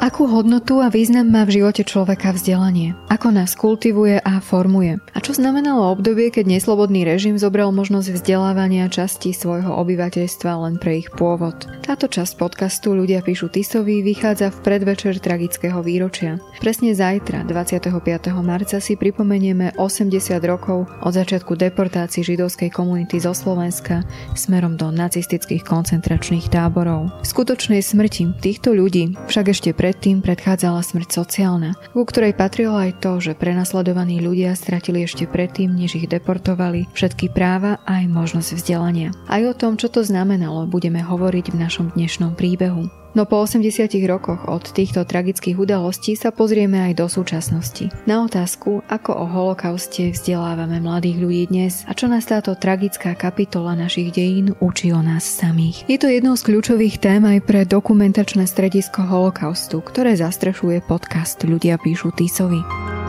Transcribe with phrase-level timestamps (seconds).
[0.00, 2.96] Akú hodnotu a význam má v živote človeka vzdelanie?
[3.12, 4.96] Ako nás kultivuje a formuje?
[5.12, 11.04] A čo znamenalo obdobie, keď neslobodný režim zobral možnosť vzdelávania časti svojho obyvateľstva len pre
[11.04, 11.68] ich pôvod?
[11.84, 16.40] Táto časť podcastu Ľudia píšu Tisovi vychádza v predvečer tragického výročia.
[16.64, 17.92] Presne zajtra, 25.
[18.40, 20.16] marca, si pripomenieme 80
[20.48, 24.00] rokov od začiatku deportácií židovskej komunity zo Slovenska
[24.32, 27.12] smerom do nacistických koncentračných táborov.
[27.20, 32.78] V skutočnej smrti týchto ľudí však ešte pred Predtým predchádzala smrť sociálna, ku ktorej patrilo
[32.78, 38.06] aj to, že prenasledovaní ľudia stratili ešte predtým, než ich deportovali, všetky práva a aj
[38.06, 39.10] možnosť vzdelania.
[39.26, 42.99] Aj o tom, čo to znamenalo, budeme hovoriť v našom dnešnom príbehu.
[43.18, 47.90] No po 80 rokoch od týchto tragických udalostí sa pozrieme aj do súčasnosti.
[48.06, 53.74] Na otázku, ako o holokauste vzdelávame mladých ľudí dnes a čo nás táto tragická kapitola
[53.74, 55.82] našich dejín učí o nás samých.
[55.90, 61.82] Je to jednou z kľúčových tém aj pre dokumentačné stredisko holokaustu, ktoré zastrešuje podcast Ľudia
[61.82, 62.99] píšu Tisovi.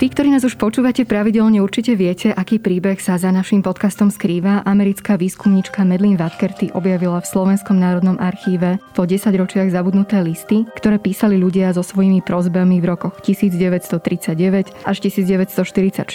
[0.00, 4.64] Tí, ktorí nás už počúvate pravidelne, určite viete, aký príbeh sa za našim podcastom skrýva.
[4.64, 10.96] Americká výskumnička Medlin Vatkerty objavila v Slovenskom národnom archíve po 10 ročiach zabudnuté listy, ktoré
[10.96, 16.08] písali ľudia so svojimi prozbami v rokoch 1939 až 1944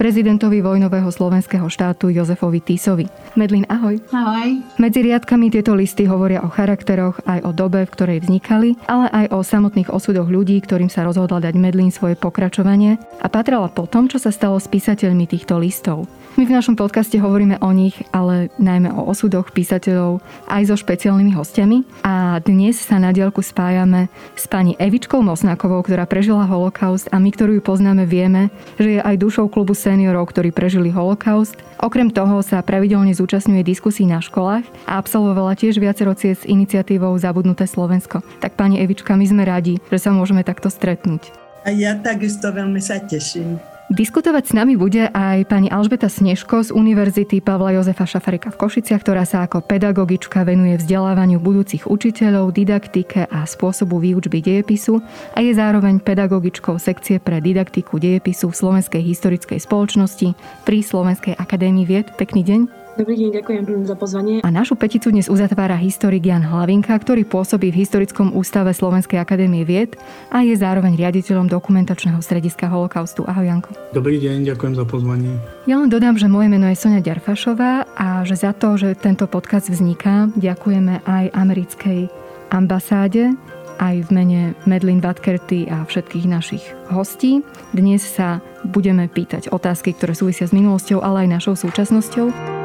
[0.00, 3.12] prezidentovi vojnového slovenského štátu Jozefovi Tisovi.
[3.36, 4.00] Medlin, ahoj.
[4.08, 4.56] Ahoj.
[4.80, 9.36] Medzi riadkami tieto listy hovoria o charakteroch, aj o dobe, v ktorej vznikali, ale aj
[9.36, 14.06] o samotných osudoch ľudí, ktorým sa rozhodla dať Medlin svoje pokračovanie a patrala po tom,
[14.06, 16.06] čo sa stalo s písateľmi týchto listov.
[16.38, 21.34] My v našom podcaste hovoríme o nich, ale najmä o osudoch písateľov aj so špeciálnymi
[21.34, 21.82] hostiami.
[22.06, 24.06] A dnes sa na dielku spájame
[24.38, 29.00] s pani Evičkou Mosnákovou, ktorá prežila holokaust a my, ktorú ju poznáme, vieme, že je
[29.02, 31.58] aj dušou klubu seniorov, ktorí prežili holokaust.
[31.82, 37.18] Okrem toho sa pravidelne zúčastňuje diskusí na školách a absolvovala tiež viacero ciest s iniciatívou
[37.18, 38.22] Zabudnuté Slovensko.
[38.38, 41.47] Tak pani Evička, my sme radi, že sa môžeme takto stretnúť.
[41.68, 43.60] A ja takisto veľmi sa teším.
[43.92, 49.00] Diskutovať s nami bude aj pani Alžbeta Snežko z Univerzity Pavla Jozefa Šafarika v Košiciach,
[49.00, 55.00] ktorá sa ako pedagogička venuje vzdelávaniu budúcich učiteľov, didaktike a spôsobu výučby dejepisu
[55.36, 61.84] a je zároveň pedagogičkou sekcie pre didaktiku dejepisu v Slovenskej historickej spoločnosti pri Slovenskej akadémii
[61.88, 62.12] vied.
[62.16, 62.77] Pekný deň.
[62.98, 64.42] Dobrý deň, ďakujem za pozvanie.
[64.42, 69.62] A našu peticu dnes uzatvára historik Jan Hlavinka, ktorý pôsobí v Historickom ústave Slovenskej akadémie
[69.62, 69.94] vied
[70.34, 73.22] a je zároveň riaditeľom dokumentačného strediska holokaustu.
[73.22, 73.70] Ahoj Janko.
[73.94, 75.30] Dobrý deň, ďakujem za pozvanie.
[75.70, 79.30] Ja len dodám, že moje meno je Sonia Ďarfašová a že za to, že tento
[79.30, 82.10] podcast vzniká, ďakujeme aj americkej
[82.50, 83.30] ambasáde,
[83.78, 87.46] aj v mene Medlin Vatkerty a všetkých našich hostí.
[87.70, 92.57] Dnes sa budeme pýtať otázky, ktoré súvisia s minulosťou, ale aj našou súčasnosťou.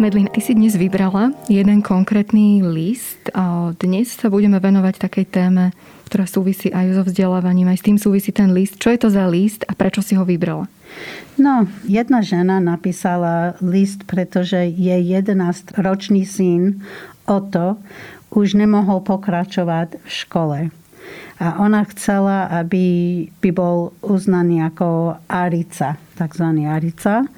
[0.00, 5.76] Medlin, ty si dnes vybrala jeden konkrétny list a dnes sa budeme venovať takej téme,
[6.08, 8.80] ktorá súvisí aj so vzdelávaním, aj s tým súvisí ten list.
[8.80, 10.72] Čo je to za list a prečo si ho vybrala?
[11.36, 16.80] No, jedna žena napísala list, pretože jej 11-ročný syn
[17.28, 17.76] Oto
[18.32, 20.58] už nemohol pokračovať v škole.
[21.44, 27.28] A ona chcela, aby by bol uznaný ako Arica, takzvaný Arica.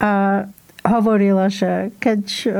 [0.00, 0.48] A
[0.84, 2.50] hovorila, že keď e,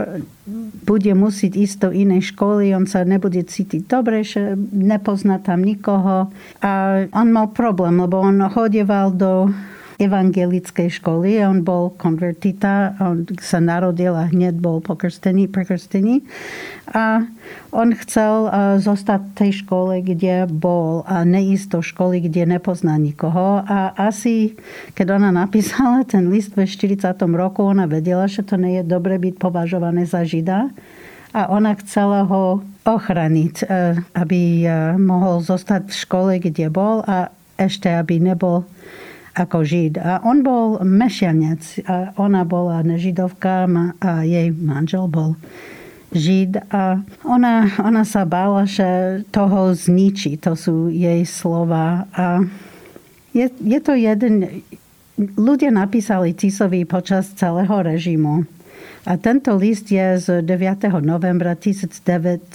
[0.85, 6.29] bude musieť ísť do inej školy, on sa nebude cítiť dobre, že nepozná tam nikoho.
[6.61, 6.71] A
[7.11, 9.49] on mal problém, lebo on chodieval do
[10.01, 11.45] evangelickej školy.
[11.45, 16.25] On bol konvertita, on sa narodil a hneď bol pokrstený, prekrstený.
[16.91, 17.29] A
[17.71, 18.51] on chcel
[18.81, 23.63] zostať v tej škole, kde bol a neísť do školy, kde nepozná nikoho.
[23.63, 24.57] A asi,
[24.97, 27.05] keď ona napísala ten list ve 40.
[27.37, 30.73] roku, ona vedela, že to nie je dobre byť považované za žida.
[31.31, 33.65] A ona chcela ho ochraniť, e,
[34.19, 38.67] aby e, mohol zostať v škole, kde bol a ešte, aby nebol
[39.41, 39.97] ako Žid.
[39.97, 41.83] A on bol mešianec.
[41.89, 43.65] A ona bola nežidovka
[44.01, 45.41] a jej manžel bol
[46.13, 46.69] Žid.
[46.69, 50.37] A ona, ona sa bála, že toho zničí.
[50.45, 52.05] To sú jej slova.
[52.13, 52.45] A
[53.33, 54.63] je, je to jeden,
[55.39, 58.45] ľudia napísali Tisovi počas celého režimu.
[59.09, 60.93] A tento list je z 9.
[61.01, 62.53] novembra 1940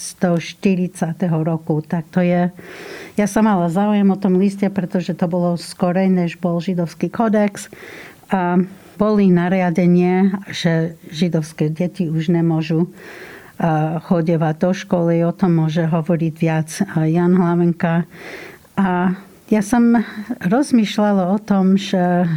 [1.42, 1.81] roku.
[1.81, 2.54] Tak to je...
[3.18, 7.74] Ja som mala záujem o tom liste, pretože to bolo skorej, než bol židovský kodex.
[8.30, 8.62] A
[8.95, 12.88] boli nariadenie, že židovské deti už nemôžu
[14.06, 15.24] chodevať do školy.
[15.24, 16.69] O tom môže hovoriť viac
[17.07, 18.04] Jan Hlavenka.
[18.75, 19.16] A
[19.48, 19.95] ja som
[20.44, 22.27] rozmýšľala o tom, že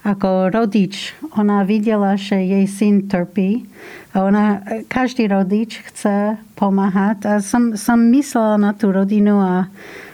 [0.00, 3.68] ako rodič, ona videla, že jej syn trpí
[4.16, 9.68] a ona, každý rodič chce pomáhať a som, som myslela na tú rodinu a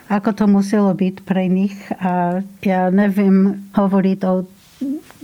[0.07, 4.47] ako to muselo byť pre nich a ja neviem hovoriť o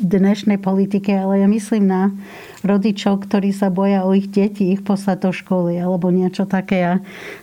[0.02, 2.10] dnešnej politike, ale ja myslím na
[2.66, 6.82] rodičov, ktorí sa boja o ich deti, ich poslať do školy alebo niečo také.
[6.82, 6.94] A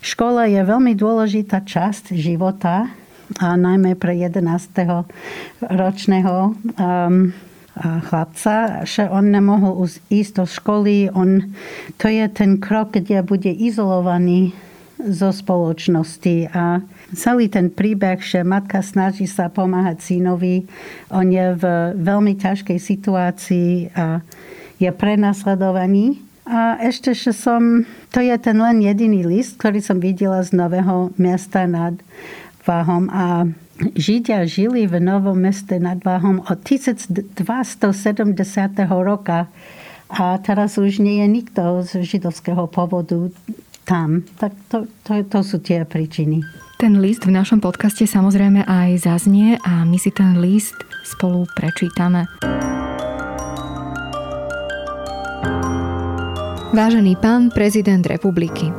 [0.04, 2.92] škola je veľmi dôležitá časť života
[3.38, 4.42] a najmä pre 11.
[5.62, 7.30] ročného um,
[7.80, 11.14] chlapca, že on nemohol ísť do školy.
[11.14, 11.46] On,
[12.02, 14.58] to je ten krok, kde bude izolovaný
[15.00, 16.84] zo spoločnosti a
[17.16, 20.68] celý ten príbeh, že matka snaží sa pomáhať synovi,
[21.08, 21.64] on je v
[21.96, 24.20] veľmi ťažkej situácii a
[24.76, 26.20] je prenasledovaný.
[26.50, 31.14] A ešte, že som, to je ten len jediný list, ktorý som videla z Nového
[31.16, 31.94] mesta nad
[32.70, 33.50] Váhom a
[33.98, 37.90] Židia žili v Novom meste nad Váhom od 1270.
[38.94, 39.50] roka
[40.06, 43.34] a teraz už nie je nikto z židovského povodu
[43.90, 44.22] tam.
[44.38, 46.46] Tak to, to, to sú tie príčiny.
[46.78, 52.30] Ten list v našom podcaste samozrejme aj zaznie a my si ten list spolu prečítame.
[56.70, 58.70] Vážený pán prezident republiky,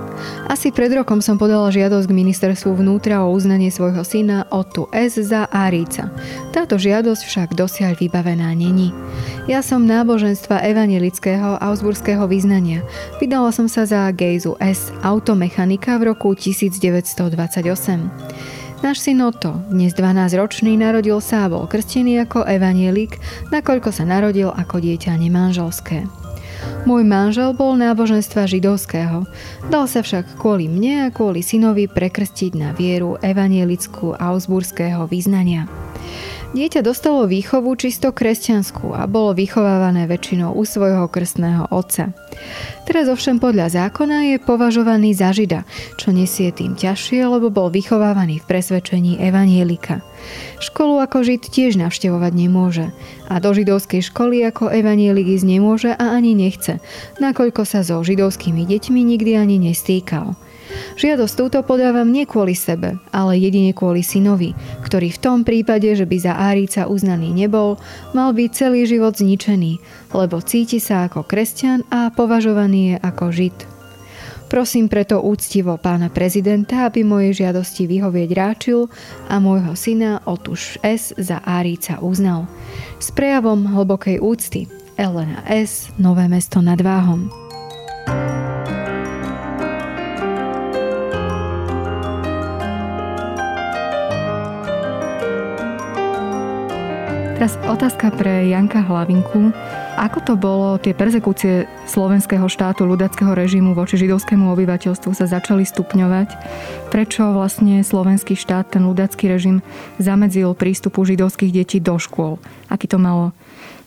[0.51, 5.23] asi pred rokom som podala žiadosť k ministerstvu vnútra o uznanie svojho syna Otu S.
[5.23, 6.11] za Árica.
[6.51, 8.91] Táto žiadosť však dosiaľ vybavená není.
[9.47, 12.83] Ja som náboženstva evangelického Augsburského vyznania.
[13.23, 14.91] Vydala som sa za Gejzu S.
[15.07, 18.83] automechanika v roku 1928.
[18.83, 23.23] Náš syn Otto, dnes 12-ročný, narodil sa a bol krstený ako evanielik,
[23.55, 26.20] nakoľko sa narodil ako dieťa nemanželské.
[26.89, 29.29] Môj manžel bol náboženstva židovského.
[29.69, 35.69] Dal sa však kvôli mne a kvôli synovi prekrstiť na vieru evanielickú augsburského význania.
[36.51, 42.11] Dieťa dostalo výchovu čisto kresťanskú a bolo vychovávané väčšinou u svojho krstného otca.
[42.91, 45.63] Teraz ovšem podľa zákona je považovaný za žida,
[45.95, 50.03] čo nesie tým ťažšie, lebo bol vychovávaný v presvedčení evanielika.
[50.59, 52.91] Školu ako žid tiež navštevovať nemôže
[53.31, 56.83] a do židovskej školy ako evanielik ísť nemôže a ani nechce,
[57.23, 60.35] nakoľko sa so židovskými deťmi nikdy ani nestýkal.
[60.99, 64.53] Žiadosť túto podávam nie kvôli sebe, ale jedine kvôli synovi,
[64.85, 67.81] ktorý v tom prípade, že by za Árica uznaný nebol,
[68.13, 69.81] mal byť celý život zničený,
[70.13, 73.57] lebo cíti sa ako kresťan a považovaný je ako žid.
[74.51, 78.91] Prosím preto úctivo pána prezidenta, aby mojej žiadosti vyhovieť ráčil
[79.31, 81.15] a môjho syna Otuš S.
[81.15, 82.51] za Árica uznal.
[82.99, 84.67] S prejavom hlbokej úcty
[84.99, 85.95] Elena S.
[86.03, 87.50] Nové mesto nad Váhom.
[97.41, 99.57] Teraz otázka pre Janka Hlavinku.
[99.97, 106.37] Ako to bolo, tie persekúcie slovenského štátu, ľudackého režimu voči židovskému obyvateľstvu sa začali stupňovať?
[106.93, 109.65] Prečo vlastne slovenský štát, ten ľudacký režim,
[109.97, 112.37] zamedzil prístupu židovských detí do škôl?
[112.69, 113.33] Aký to malo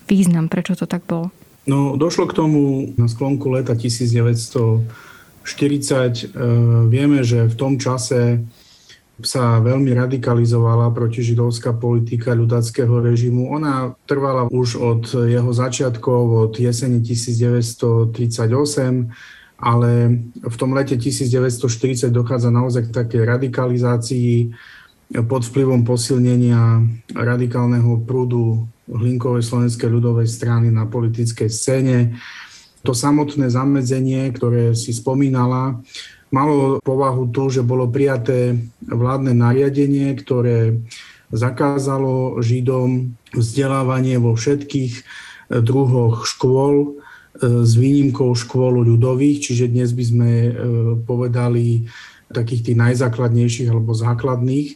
[0.10, 0.50] význam?
[0.50, 1.30] Prečo to tak bolo?
[1.70, 4.82] No, došlo k tomu na sklonku leta 1940.
[5.46, 6.42] E,
[6.90, 8.42] vieme, že v tom čase
[9.22, 13.54] sa veľmi radikalizovala protižidovská politika ľudáckého režimu.
[13.54, 18.10] Ona trvala už od jeho začiatkov, od jesene 1938,
[19.62, 19.92] ale
[20.42, 24.34] v tom lete 1940 dochádza naozaj k takej radikalizácii
[25.30, 26.82] pod vplyvom posilnenia
[27.14, 32.18] radikálneho prúdu Hlinkovej slovenskej ľudovej strany na politickej scéne.
[32.82, 35.80] To samotné zamedzenie, ktoré si spomínala,
[36.34, 40.82] malo povahu tu, že bolo prijaté vládne nariadenie, ktoré
[41.30, 45.04] zakázalo Židom vzdelávanie vo všetkých eh,
[45.62, 50.54] druhoch škôl eh, s výnimkou škôl ľudových, čiže dnes by sme eh,
[51.06, 51.86] povedali
[52.34, 54.74] takých tých najzákladnejších alebo základných,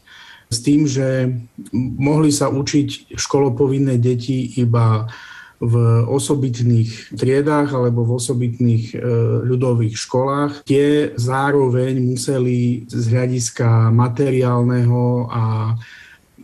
[0.48, 1.34] s tým, že
[1.74, 5.10] mohli sa učiť školopovinné deti iba
[5.58, 8.96] v osobitných triedách alebo v osobitných e,
[9.42, 10.52] ľudových školách.
[10.70, 15.74] Tie zároveň museli z hľadiska materiálneho a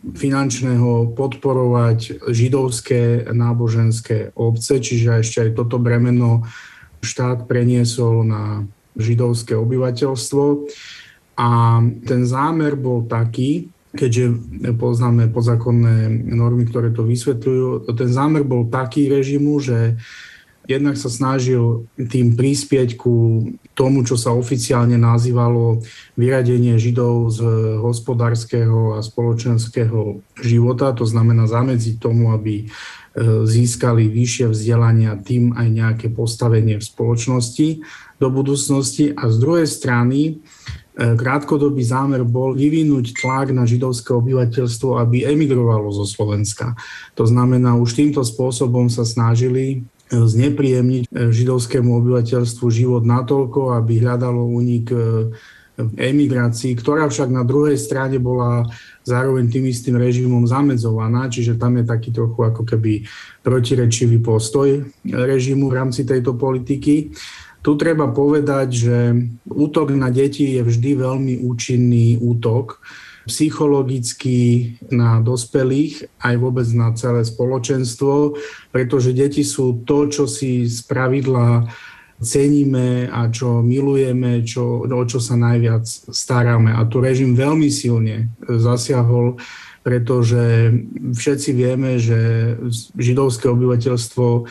[0.04, 6.44] finančného podporovať židovské náboženské obce, čiže ešte aj toto bremeno
[7.00, 8.68] štát preniesol na
[8.98, 10.44] židovské obyvateľstvo.
[11.34, 14.24] A ten zámer bol taký, keďže
[14.74, 19.94] poznáme podzákonné normy, ktoré to vysvetľujú, ten zámer bol taký režimu, že
[20.64, 23.46] jednak sa snažil tým prispieť ku
[23.76, 25.84] tomu, čo sa oficiálne nazývalo
[26.16, 27.40] vyradenie Židov z
[27.78, 32.66] hospodárskeho a spoločenského života, to znamená zamedziť tomu, aby e,
[33.44, 37.68] získali vyššie vzdelanie a tým aj nejaké postavenie v spoločnosti
[38.16, 39.12] do budúcnosti.
[39.12, 40.40] A z druhej strany
[40.94, 46.78] krátkodobý zámer bol vyvinúť tlak na židovské obyvateľstvo, aby emigrovalo zo Slovenska.
[47.18, 49.76] To znamená, už týmto spôsobom sa snažili e,
[50.14, 54.94] znepríjemniť e, židovskému obyvateľstvu život natoľko, aby hľadalo únik
[55.78, 58.62] emigrácii, ktorá však na druhej strane bola
[59.02, 63.02] zároveň tým istým režimom zamedzovaná, čiže tam je taký trochu ako keby
[63.42, 67.10] protirečivý postoj režimu v rámci tejto politiky.
[67.64, 68.96] Tu treba povedať, že
[69.48, 72.84] útok na deti je vždy veľmi účinný útok
[73.24, 78.36] psychologicky na dospelých, aj vôbec na celé spoločenstvo,
[78.68, 81.64] pretože deti sú to, čo si z pravidla
[82.20, 86.76] ceníme a čo milujeme, čo, o čo sa najviac staráme.
[86.76, 89.40] A tu režim veľmi silne zasiahol,
[89.80, 90.72] pretože
[91.16, 92.54] všetci vieme, že
[92.96, 94.48] židovské obyvateľstvo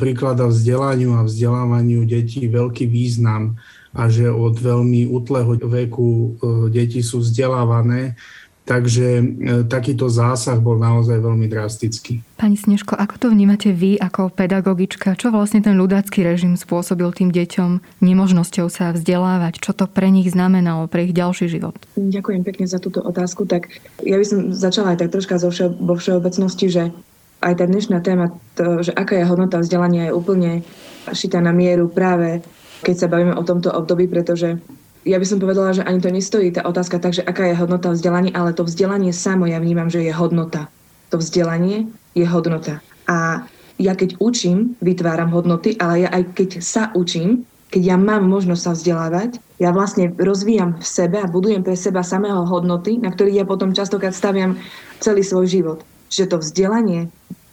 [0.00, 3.60] prikladá vzdelaniu a vzdelávaniu detí veľký význam
[3.96, 6.28] a že od veľmi útleho veku e,
[6.72, 8.16] deti sú vzdelávané.
[8.68, 9.24] Takže e,
[9.64, 12.20] takýto zásah bol naozaj veľmi drastický.
[12.36, 15.16] Pani Snežko, ako to vnímate vy ako pedagogička?
[15.16, 19.64] Čo vlastne ten ľudácky režim spôsobil tým deťom nemožnosťou sa vzdelávať?
[19.64, 21.80] Čo to pre nich znamenalo, pre ich ďalší život?
[21.96, 23.48] Ďakujem pekne za túto otázku.
[23.48, 23.72] Tak
[24.04, 25.40] ja by som začala aj tak troška
[25.80, 26.82] vo všeobecnosti, že
[27.38, 30.50] aj tá dnešná téma, to, že aká je hodnota vzdelania, je úplne
[31.14, 32.42] šitá na mieru práve
[32.82, 34.58] keď sa bavíme o tomto období, pretože
[35.06, 37.90] ja by som povedala, že ani to nestojí tá otázka tak, že aká je hodnota
[37.90, 40.68] vzdelania, ale to vzdelanie samo ja vnímam, že je hodnota.
[41.08, 42.84] To vzdelanie je hodnota.
[43.08, 43.46] A
[43.78, 48.62] ja keď učím, vytváram hodnoty, ale ja aj keď sa učím, keď ja mám možnosť
[48.62, 53.44] sa vzdelávať, ja vlastne rozvíjam v sebe a budujem pre seba samého hodnoty, na ktorých
[53.44, 54.58] ja potom častokrát staviam
[55.00, 55.78] celý svoj život.
[56.08, 57.08] Čiže to vzdelanie,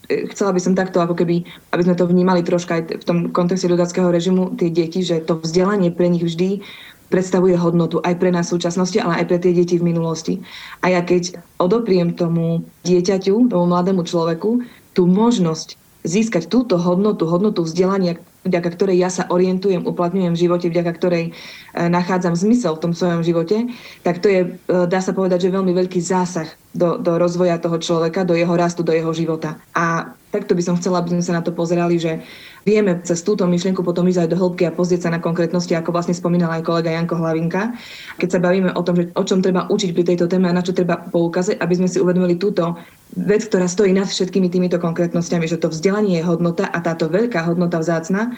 [0.07, 3.17] e, chcela by som takto, ako keby, aby sme to vnímali troška aj v tom
[3.31, 6.63] kontexte ľudáckého režimu, tie deti, že to vzdelanie pre nich vždy
[7.09, 10.41] predstavuje hodnotu aj pre nás v súčasnosti, ale aj pre tie deti v minulosti.
[10.81, 14.65] A ja keď odopriem tomu dieťaťu, tomu mladému človeku,
[14.97, 20.69] tú možnosť získať túto hodnotu, hodnotu vzdelania, vďaka ktorej ja sa orientujem, uplatňujem v živote,
[20.69, 21.31] vďaka ktorej e,
[21.89, 23.73] nachádzam zmysel v tom svojom živote,
[24.05, 27.81] tak to je, e, dá sa povedať, že veľmi veľký zásah do, do rozvoja toho
[27.81, 29.57] človeka, do jeho rastu, do jeho života.
[29.73, 32.21] A takto by som chcela, aby sme sa na to pozerali, že
[32.65, 35.93] vieme cez túto myšlienku potom ísť aj do hĺbky a pozrieť sa na konkrétnosti, ako
[35.93, 37.77] vlastne spomínal aj kolega Janko Hlavinka.
[38.17, 40.65] Keď sa bavíme o tom, že o čom treba učiť pri tejto téme a na
[40.65, 42.73] čo treba poukázať, aby sme si uvedomili túto
[43.13, 47.45] vec, ktorá stojí nad všetkými týmito konkrétnosťami, že to vzdelanie je hodnota a táto veľká
[47.45, 48.33] hodnota vzácna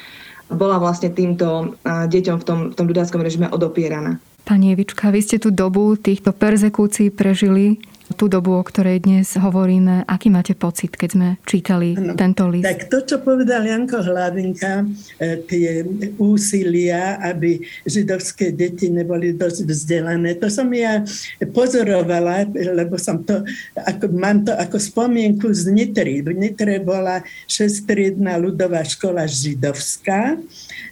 [0.52, 4.20] bola vlastne týmto deťom v tom, v tom ľudáckom režime odopieraná.
[4.48, 7.84] Pani Evička, vy ste tú dobu týchto perzekúcií prežili
[8.16, 10.08] tú dobu, o ktorej dnes hovoríme.
[10.08, 12.64] Aký máte pocit, keď sme čítali ano, tento list?
[12.64, 14.88] Tak to, čo povedal Janko Hlavinka,
[15.20, 15.84] e, tie
[16.16, 21.04] úsilia, aby židovské deti neboli dosť vzdelané, to som ja
[21.52, 23.44] pozorovala, lebo som to,
[23.76, 26.24] ako, mám to ako spomienku z Nitry.
[26.24, 27.20] V Nitre bola
[27.52, 30.40] šestriedná ľudová škola židovská,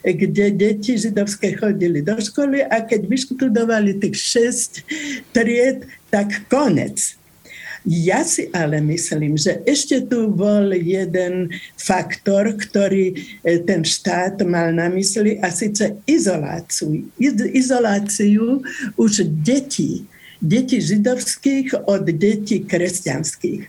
[0.04, 4.72] kde deti židovské chodili do školy a keď vyštudovali tých šest
[5.32, 7.16] tried, tak konec.
[7.86, 14.74] Ja si ale myslím, že ešte tu bol jeden faktor, ktorý e, ten štát mal
[14.74, 17.06] na mysli a síce izoláciu.
[17.54, 18.58] Izoláciu
[18.98, 20.02] už detí
[20.40, 23.62] detí židovských od detí kresťanských.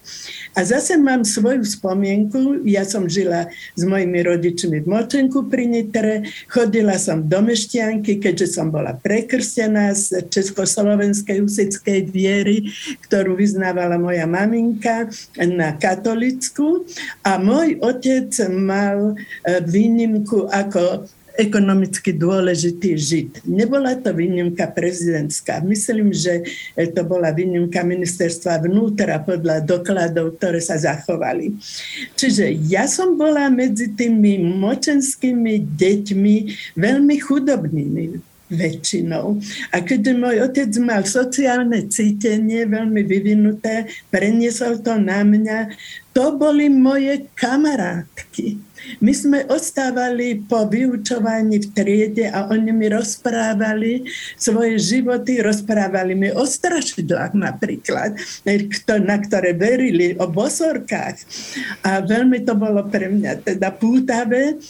[0.57, 3.47] A zase mám svoju spomienku, ja som žila
[3.77, 9.93] s mojimi rodičmi v Močenku pri Nitre, chodila som do Mešťanky, keďže som bola prekrstená
[9.93, 12.73] z československej husickej viery,
[13.05, 15.07] ktorú vyznávala moja maminka
[15.37, 16.83] na katolickú
[17.21, 21.05] a môj otec mal e, výnimku ako
[21.37, 23.31] ekonomicky dôležitý Žid.
[23.45, 25.61] Nebola to výnimka prezidentská.
[25.61, 26.41] Myslím, že
[26.73, 31.53] to bola výnimka ministerstva vnútra podľa dokladov, ktoré sa zachovali.
[32.17, 36.35] Čiže ja som bola medzi tými močenskými deťmi
[36.73, 38.05] veľmi chudobnými
[38.47, 39.43] väčšinou.
[39.75, 45.75] A keď môj otec mal sociálne cítenie veľmi vyvinuté, preniesol to na mňa,
[46.15, 48.66] to boli moje kamarátky.
[49.01, 54.05] My sme ostávali po vyučovaní v triede a oni mi rozprávali
[54.37, 58.13] svoje životy, rozprávali mi o strašidlách napríklad,
[59.01, 61.17] na ktoré verili, o bosorkách.
[61.81, 64.61] A veľmi to bolo pre mňa teda pútavé.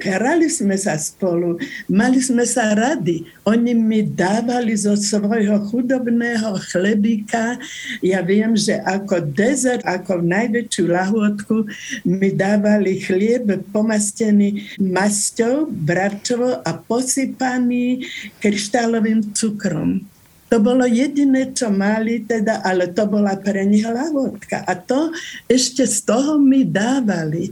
[0.00, 1.60] Hrali sme sa spolu,
[1.92, 3.28] mali sme sa rady.
[3.44, 7.60] Oni mi dávali zo svojho chudobného chlebíka.
[8.00, 11.68] Ja viem, že ako dezert, ako najväčšiu lahôdku
[12.08, 18.06] mi dávali chlieb chlieb pomastený masťou, bravčovou a posypaný
[18.38, 20.06] kryštálovým cukrom.
[20.46, 24.62] To bolo jediné, čo mali, teda, ale to bola pre nich lavodka.
[24.62, 25.10] A to
[25.50, 27.50] ešte z toho mi dávali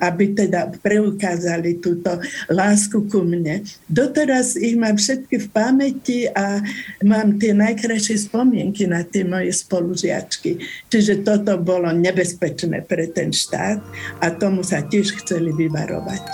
[0.00, 2.20] aby teda preukázali túto
[2.52, 3.64] lásku ku mne.
[3.88, 6.60] Doteraz ich mám všetky v pamäti a
[7.00, 10.60] mám tie najkrajšie spomienky na tie moje spolužiačky.
[10.92, 13.80] Čiže toto bolo nebezpečné pre ten štát
[14.20, 16.24] a tomu sa tiež chceli vyvarovať.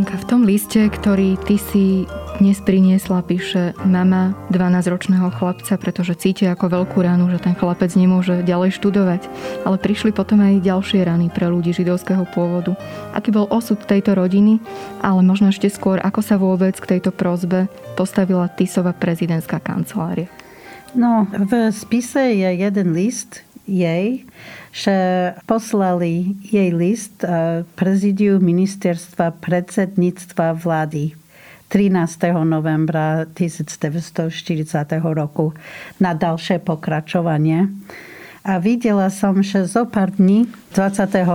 [0.00, 2.08] Merlinka, v tom liste, ktorý ty si
[2.40, 8.40] dnes priniesla, píše mama 12-ročného chlapca, pretože cíti ako veľkú ránu, že ten chlapec nemôže
[8.40, 9.28] ďalej študovať.
[9.68, 12.80] Ale prišli potom aj ďalšie rany pre ľudí židovského pôvodu.
[13.12, 14.56] Aký bol osud tejto rodiny,
[15.04, 20.32] ale možno ešte skôr, ako sa vôbec k tejto prozbe postavila Tisova prezidentská kancelária?
[20.96, 24.26] No, v spise je jeden list jej,
[24.74, 24.96] že
[25.46, 31.14] poslali jej list eh, prezidiu ministerstva predsedníctva vlády
[31.70, 32.34] 13.
[32.42, 34.26] novembra 1940
[35.14, 35.54] roku
[36.02, 37.70] na ďalšie pokračovanie.
[38.40, 41.28] A videla som, že zo pár dní 28.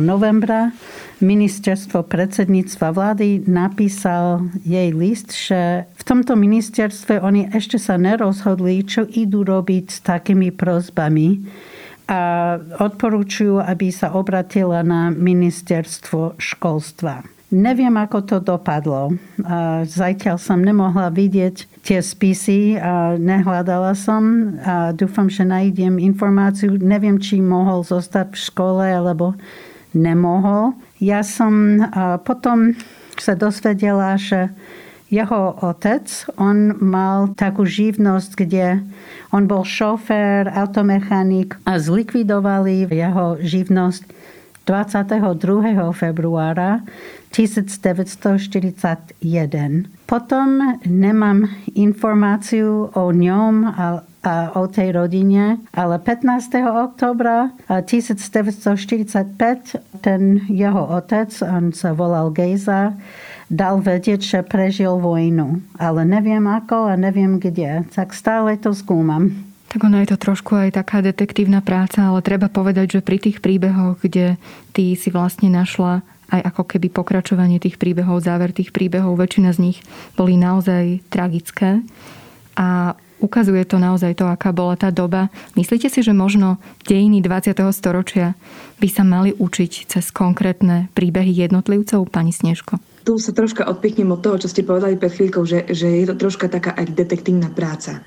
[0.00, 0.72] novembra
[1.20, 9.04] ministerstvo predsedníctva vlády napísal jej list, že v tomto ministerstve oni ešte sa nerozhodli, čo
[9.04, 11.44] idú robiť s takými prozbami
[12.08, 17.39] a odporúčujú, aby sa obratila na ministerstvo školstva.
[17.50, 19.10] Neviem, ako to dopadlo.
[19.82, 26.78] Zajtiaľ som nemohla vidieť tie spisy a nehľadala som a dúfam, že nájdem informáciu.
[26.78, 29.34] Neviem, či mohol zostať v škole alebo
[29.90, 30.78] nemohol.
[31.02, 31.82] Ja som
[32.22, 32.78] potom
[33.18, 34.54] sa dosvedela, že
[35.10, 36.06] jeho otec,
[36.38, 38.78] on mal takú živnosť, kde
[39.34, 44.06] on bol šofér, automechanik a zlikvidovali jeho živnosť
[44.70, 45.90] 22.
[45.98, 46.86] februára
[47.30, 49.14] 1941.
[50.10, 51.46] Potom nemám
[51.78, 54.02] informáciu o ňom a,
[54.58, 56.50] o tej rodine, ale 15.
[56.66, 62.98] oktobra 1945 ten jeho otec, on sa volal Gejza,
[63.50, 65.60] dal vedieť, že prežil vojnu.
[65.78, 67.84] Ale neviem ako a neviem kde.
[67.94, 69.30] Tak stále to skúmam.
[69.70, 73.38] Tak ono je to trošku aj taká detektívna práca, ale treba povedať, že pri tých
[73.38, 74.34] príbehoch, kde
[74.74, 79.58] ty si vlastne našla aj ako keby pokračovanie tých príbehov, záver tých príbehov, väčšina z
[79.70, 79.78] nich
[80.14, 81.82] boli naozaj tragické.
[82.54, 85.28] A ukazuje to naozaj to, aká bola tá doba.
[85.58, 86.56] Myslíte si, že možno
[86.88, 87.58] dejiny 20.
[87.74, 88.38] storočia
[88.80, 92.80] by sa mali učiť cez konkrétne príbehy jednotlivcov, pani Snežko?
[93.00, 96.14] tu sa troška odpichnem od toho, čo ste povedali pred chvíľkou, že, že je to
[96.14, 98.04] troška taká aj detektívna práca.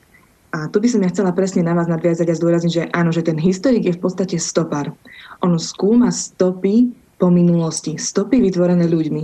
[0.54, 3.26] A tu by som ja chcela presne na vás nadviazať a zdôrazniť, že áno, že
[3.26, 4.94] ten historik je v podstate stopár.
[5.42, 9.24] On skúma stopy po minulosti, stopy vytvorené ľuďmi.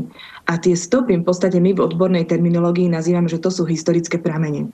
[0.50, 4.70] A tie stopy v podstate my v odbornej terminológii nazývame, že to sú historické pramene.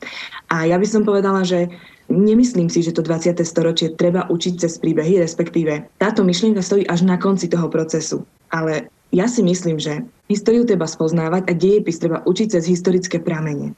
[0.48, 1.68] A ja by som povedala, že
[2.08, 3.36] nemyslím si, že to 20.
[3.42, 8.24] storočie treba učiť cez príbehy, respektíve táto myšlienka stojí až na konci toho procesu.
[8.54, 13.74] Ale ja si myslím, že históriu treba spoznávať a dejepis treba učiť cez historické pramene.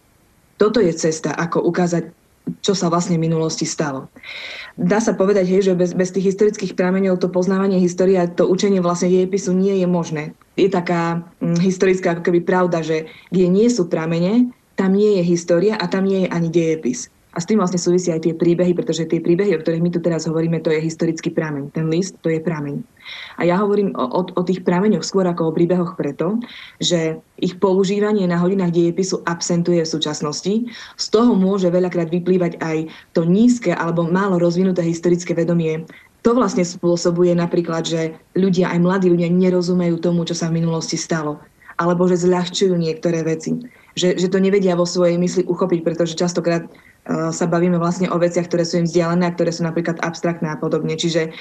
[0.58, 2.10] Toto je cesta, ako ukázať,
[2.62, 4.08] čo sa vlastne v minulosti stalo.
[4.78, 8.46] Dá sa povedať, hej, že bez, bez tých historických prameňov to poznávanie histórie a to
[8.48, 10.24] učenie vlastne dejepisu nie je možné.
[10.56, 15.24] Je taká hm, historická ako keby pravda, že kde nie sú pramene, tam nie je
[15.26, 17.10] história a tam nie je ani dejepis.
[17.34, 20.02] A s tým vlastne súvisia aj tie príbehy, pretože tie príbehy, o ktorých my tu
[20.02, 21.70] teraz hovoríme, to je historický prameň.
[21.70, 22.82] Ten list, to je prameň.
[23.38, 26.42] A ja hovorím o, o, tých prameňoch skôr ako o príbehoch preto,
[26.82, 30.54] že ich používanie na hodinách dejepisu absentuje v súčasnosti.
[30.98, 35.86] Z toho môže veľakrát vyplývať aj to nízke alebo málo rozvinuté historické vedomie
[36.26, 41.00] to vlastne spôsobuje napríklad, že ľudia, aj mladí ľudia, nerozumejú tomu, čo sa v minulosti
[41.00, 41.40] stalo
[41.78, 43.54] alebo že zľahčujú niektoré veci.
[43.98, 48.18] Že, že to nevedia vo svojej mysli uchopiť, pretože častokrát uh, sa bavíme vlastne o
[48.18, 50.98] veciach, ktoré sú im vzdialené a ktoré sú napríklad abstraktné a podobne.
[50.98, 51.34] Čiže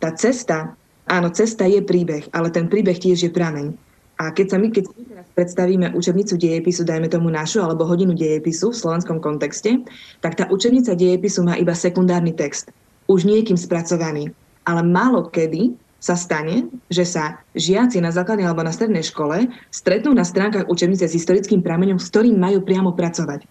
[0.00, 0.76] tá cesta,
[1.08, 3.74] áno, cesta je príbeh, ale ten príbeh tiež je prameň.
[4.22, 8.14] A keď sa my, keď my teraz predstavíme učebnicu dejepisu, dajme tomu našu, alebo hodinu
[8.14, 9.82] dejepisu v slovenskom kontexte,
[10.22, 12.70] tak tá učebnica dejepisu má iba sekundárny text.
[13.10, 14.30] Už niekým spracovaný.
[14.62, 20.14] Ale málo kedy sa stane, že sa žiaci na základnej alebo na strednej škole stretnú
[20.14, 23.46] na stránkach učebnice s historickým prameňom, s ktorým majú priamo pracovať.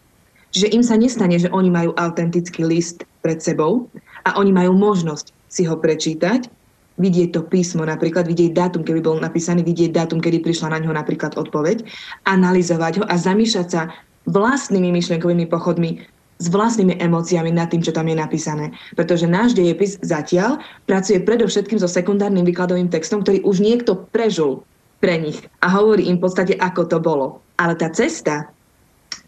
[0.51, 3.87] Čiže im sa nestane, že oni majú autentický list pred sebou
[4.27, 6.51] a oni majú možnosť si ho prečítať
[7.01, 10.93] vidieť to písmo, napríklad vidieť dátum, keby bol napísaný, vidieť dátum, kedy prišla na ňo
[10.93, 11.83] napríklad odpoveď,
[12.29, 13.89] analyzovať ho a zamýšľať sa
[14.29, 16.05] vlastnými myšlienkovými pochodmi,
[16.41, 18.73] s vlastnými emóciami nad tým, čo tam je napísané.
[18.97, 20.57] Pretože náš dejepis zatiaľ
[20.89, 24.65] pracuje predovšetkým so sekundárnym výkladovým textom, ktorý už niekto prežul
[25.01, 27.41] pre nich a hovorí im v podstate, ako to bolo.
[27.61, 28.49] Ale tá cesta,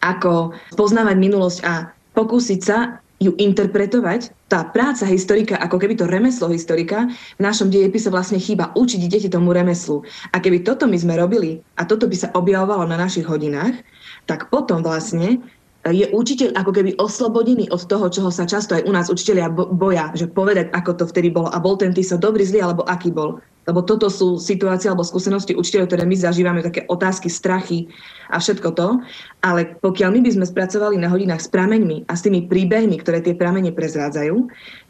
[0.02, 6.50] ako poznávať minulosť a pokúsiť sa ju interpretovať, tá práca historika, ako keby to remeslo
[6.50, 7.06] historika,
[7.38, 10.02] v našom dejepise vlastne chýba učiť deti tomu remeslu.
[10.34, 13.80] A keby toto my sme robili a toto by sa objavovalo na našich hodinách,
[14.26, 15.40] tak potom vlastne
[15.84, 20.16] je učiteľ ako keby oslobodený od toho, čoho sa často aj u nás učiteľia boja,
[20.16, 23.44] že povedať, ako to vtedy bolo a bol ten sa dobrý, zlý alebo aký bol.
[23.64, 27.88] Lebo toto sú situácie alebo skúsenosti učiteľov, ktoré my zažívame, také otázky, strachy
[28.28, 29.00] a všetko to.
[29.40, 33.24] Ale pokiaľ my by sme spracovali na hodinách s prameňmi a s tými príbehmi, ktoré
[33.24, 34.36] tie pramene prezrádzajú,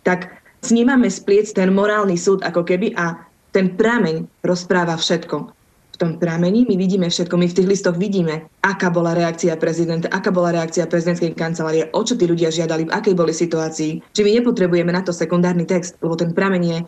[0.03, 3.21] tak snímame spliec ten morálny súd ako keby a
[3.55, 5.55] ten prameň rozpráva všetko.
[5.95, 10.11] V tom pramení my vidíme všetko, my v tých listoch vidíme, aká bola reakcia prezidenta,
[10.11, 14.03] aká bola reakcia prezidentskej kancelárie, o čo tí ľudia žiadali, v akej boli situácii.
[14.11, 16.79] Čiže my nepotrebujeme na to sekundárny text, lebo ten prameň je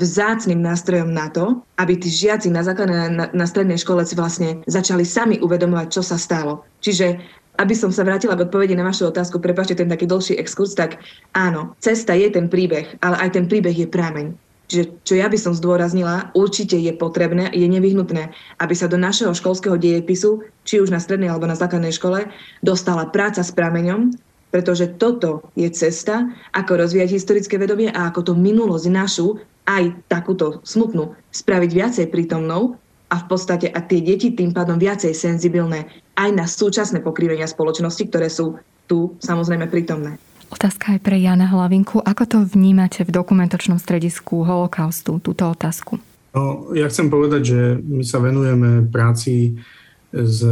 [0.00, 4.64] vzácným nástrojom na to, aby tí žiaci na základnej na, na strednej škole si vlastne
[4.64, 6.64] začali sami uvedomovať, čo sa stalo.
[6.80, 7.20] Čiže
[7.60, 10.96] aby som sa vrátila k odpovedi na vašu otázku, prepáčte ten taký dlhší exkurs, tak
[11.36, 14.32] áno, cesta je ten príbeh, ale aj ten príbeh je prámeň.
[14.70, 18.30] Čiže čo ja by som zdôraznila, určite je potrebné, je nevyhnutné,
[18.62, 22.30] aby sa do našeho školského dejepisu, či už na strednej alebo na základnej škole,
[22.62, 24.14] dostala práca s prameňom,
[24.54, 29.42] pretože toto je cesta, ako rozvíjať historické vedomie a ako to minulosť našu
[29.78, 32.74] aj takúto smutnú spraviť viacej prítomnou
[33.10, 35.86] a v podstate a tie deti tým pádom viacej senzibilné
[36.18, 38.58] aj na súčasné pokrývenia spoločnosti, ktoré sú
[38.90, 40.18] tu samozrejme prítomné.
[40.50, 42.02] Otázka aj pre Jana Hlavinku.
[42.02, 46.02] Ako to vnímate v dokumentačnom stredisku holokaustu, túto otázku?
[46.34, 49.62] No, ja chcem povedať, že my sa venujeme práci
[50.10, 50.42] s,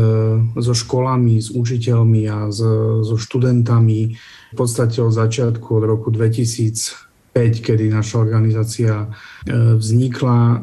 [0.55, 2.63] so školami, s učiteľmi a s,
[3.03, 4.15] so študentami
[4.51, 9.09] v podstate od začiatku od roku 2000 kedy naša organizácia e,
[9.79, 10.41] vznikla.
[10.41, 10.57] E,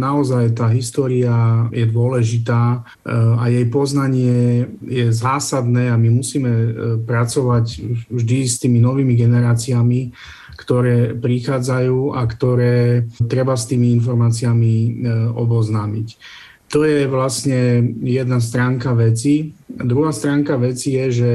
[0.00, 6.52] naozaj tá história je dôležitá e, a jej poznanie je zásadné a my musíme
[7.06, 7.66] pracovať
[8.10, 10.10] vždy s tými novými generáciami,
[10.56, 15.04] ktoré prichádzajú a ktoré treba s tými informáciami
[15.36, 16.08] oboznámiť.
[16.74, 19.54] To je vlastne jedna stránka veci.
[19.70, 21.30] Druhá stránka veci je, že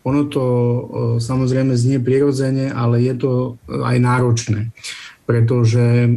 [0.00, 0.44] ono to
[1.20, 3.32] samozrejme znie prirodzene, ale je to
[3.68, 4.72] aj náročné
[5.30, 6.10] pretože, e,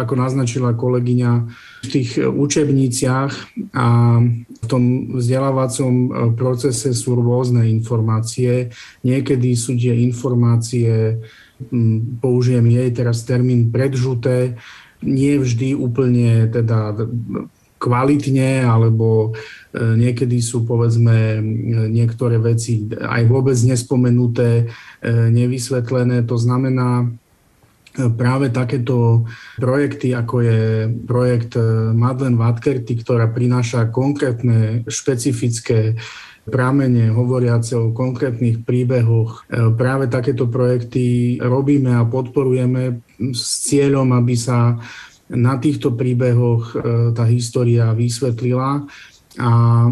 [0.00, 1.32] ako naznačila kolegyňa,
[1.84, 3.32] v tých učebniciach
[3.76, 3.86] a
[4.40, 8.72] v tom vzdelávacom e, procese sú rôzne informácie.
[9.04, 11.20] Niekedy sú tie informácie,
[12.24, 14.56] použijem jej teraz termín predžuté,
[15.04, 16.96] nie vždy úplne teda
[17.76, 21.40] kvalitne, alebo e, niekedy sú povedzme
[21.92, 24.64] niektoré veci aj vôbec nespomenuté,
[25.00, 26.24] e, nevysvetlené.
[26.24, 27.06] To znamená, e,
[28.08, 29.28] práve takéto
[29.60, 30.60] projekty, ako je
[31.04, 31.56] projekt
[31.92, 35.96] Madeleine Vatkerty, ktorá prináša konkrétne špecifické
[36.46, 39.50] prámene hovoriace o konkrétnych príbehoch.
[39.74, 43.02] Práve takéto projekty robíme a podporujeme
[43.34, 44.78] s cieľom, aby sa
[45.26, 46.74] na týchto príbehoch e,
[47.10, 48.86] tá história vysvetlila.
[49.36, 49.90] A e,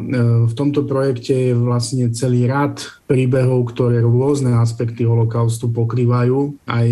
[0.49, 6.89] v tomto projekte je vlastne celý rad príbehov, ktoré rôzne aspekty holokaustu pokrývajú, aj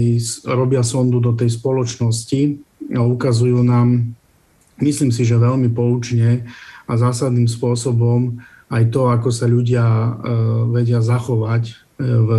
[0.53, 2.61] robia sondu do tej spoločnosti
[2.93, 4.05] a ukazujú nám,
[4.85, 6.45] myslím si, že veľmi poučne
[6.85, 8.37] a zásadným spôsobom
[8.69, 10.11] aj to, ako sa ľudia e,
[10.77, 12.33] vedia zachovať v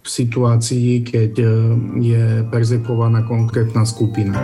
[0.00, 1.32] situácii, keď
[2.00, 4.40] je perzekovaná konkrétna skupina.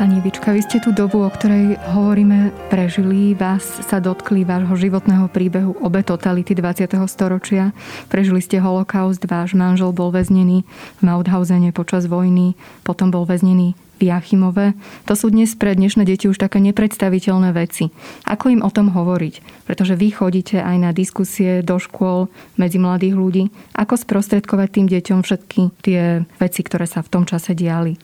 [0.00, 5.28] Pani Vička, vy ste tú dobu, o ktorej hovoríme, prežili, vás sa dotkli vášho životného
[5.28, 6.96] príbehu obe totality 20.
[7.04, 7.76] storočia.
[8.08, 14.08] Prežili ste holokaust, váš manžel bol väznený v Mauthausene počas vojny, potom bol väznený v
[14.08, 14.72] Jachimove.
[15.04, 17.92] To sú dnes pre dnešné deti už také nepredstaviteľné veci.
[18.24, 19.68] Ako im o tom hovoriť?
[19.68, 23.44] Pretože vy chodíte aj na diskusie do škôl medzi mladých ľudí.
[23.76, 28.00] Ako sprostredkovať tým deťom všetky tie veci, ktoré sa v tom čase diali?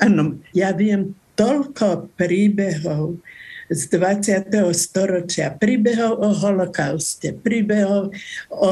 [0.00, 3.20] Áno, ja viem toľko príbehov
[3.66, 4.54] z 20.
[4.70, 8.14] storočia, príbehov o holokauste, príbehov
[8.54, 8.70] o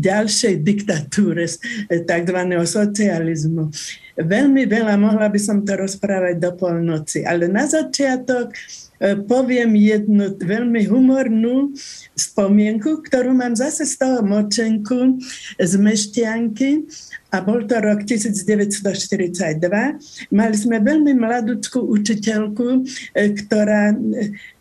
[0.00, 1.48] ďalšej diktatúre
[1.88, 2.38] tzv.
[2.60, 3.72] socializmu.
[4.16, 8.56] Veľmi veľa, mohla by som to rozprávať do polnoci, ale na začiatok e,
[9.28, 11.76] poviem jednu veľmi humornú
[12.16, 15.20] spomienku, ktorú mám zase z toho močenku
[15.60, 16.88] z Mešťanky
[17.36, 19.60] a bol to rok 1942.
[20.32, 22.80] Mali sme veľmi mladúčku učiteľku,
[23.12, 23.96] e, ktorá e,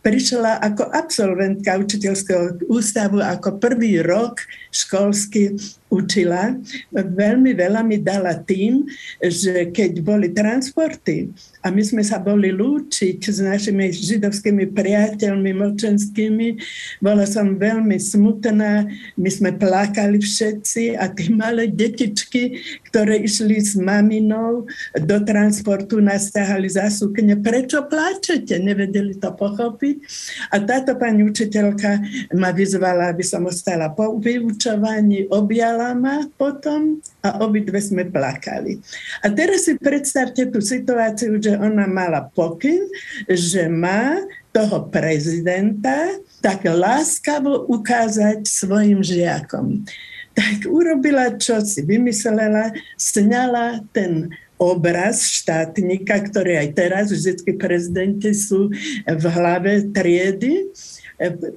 [0.03, 4.43] prišla ako absolventka učiteľského ústavu ako prvý rok
[4.75, 5.57] školský
[5.89, 6.59] učila.
[6.93, 8.85] Veľmi veľa mi dala tým,
[9.23, 11.31] že keď boli transporty
[11.65, 16.61] a my sme sa boli lúčiť s našimi židovskými priateľmi močenskými,
[17.01, 18.85] bola som veľmi smutná,
[19.17, 22.61] my sme plakali všetci a tie malé detičky,
[22.91, 27.39] ktoré išli s maminou do transportu, nás ťahali za sukne.
[27.39, 28.62] Prečo pláčete?
[28.62, 29.95] Nevedeli to pochopiť.
[30.54, 32.04] A táto pani učiteľka
[32.38, 38.82] ma vyzvala, aby som ostala po vyučovaní, objala mama potom a obidve sme plakali.
[39.23, 42.86] A teraz si predstavte tú situáciu, že ona mala pokyn,
[43.30, 44.19] že má
[44.51, 49.84] toho prezidenta tak láskavo ukázať svojim žiakom.
[50.35, 58.71] Tak urobila čo si, vymyslela, sňala ten obraz štátnika, ktorý aj teraz vždy prezidenti sú
[59.07, 60.67] v hlave triedy,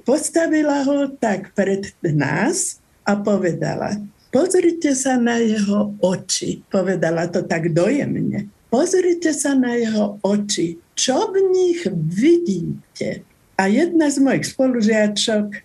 [0.07, 7.73] postavila ho tak pred nás a povedala, Pozrite sa na jeho oči, povedala to tak
[7.73, 8.53] dojemne.
[8.69, 13.25] Pozrite sa na jeho oči, čo v nich vidíte.
[13.57, 15.61] A jedna z mojich spolužiačok e,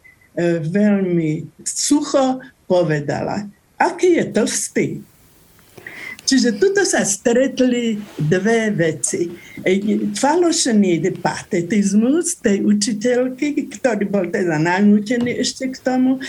[0.64, 2.40] veľmi sucho
[2.74, 3.46] povedala,
[3.78, 4.88] aký je tlstý.
[6.24, 9.28] Čiže tuto sa stretli dve veci.
[10.16, 16.24] Falošený patetizmus tej učiteľky, ktorý bol teda nanútený ešte k tomu.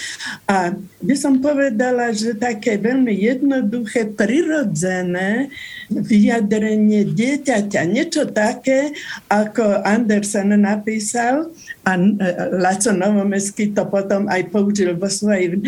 [0.50, 5.54] A by som povedala, že také veľmi jednoduché, prirodzené
[5.90, 7.80] vyjadrenie dieťaťa.
[7.88, 8.92] Niečo také,
[9.28, 11.50] ako Andersen napísal,
[11.84, 12.04] a e,
[12.56, 15.60] Laco Novomeský to potom aj použil vo svojej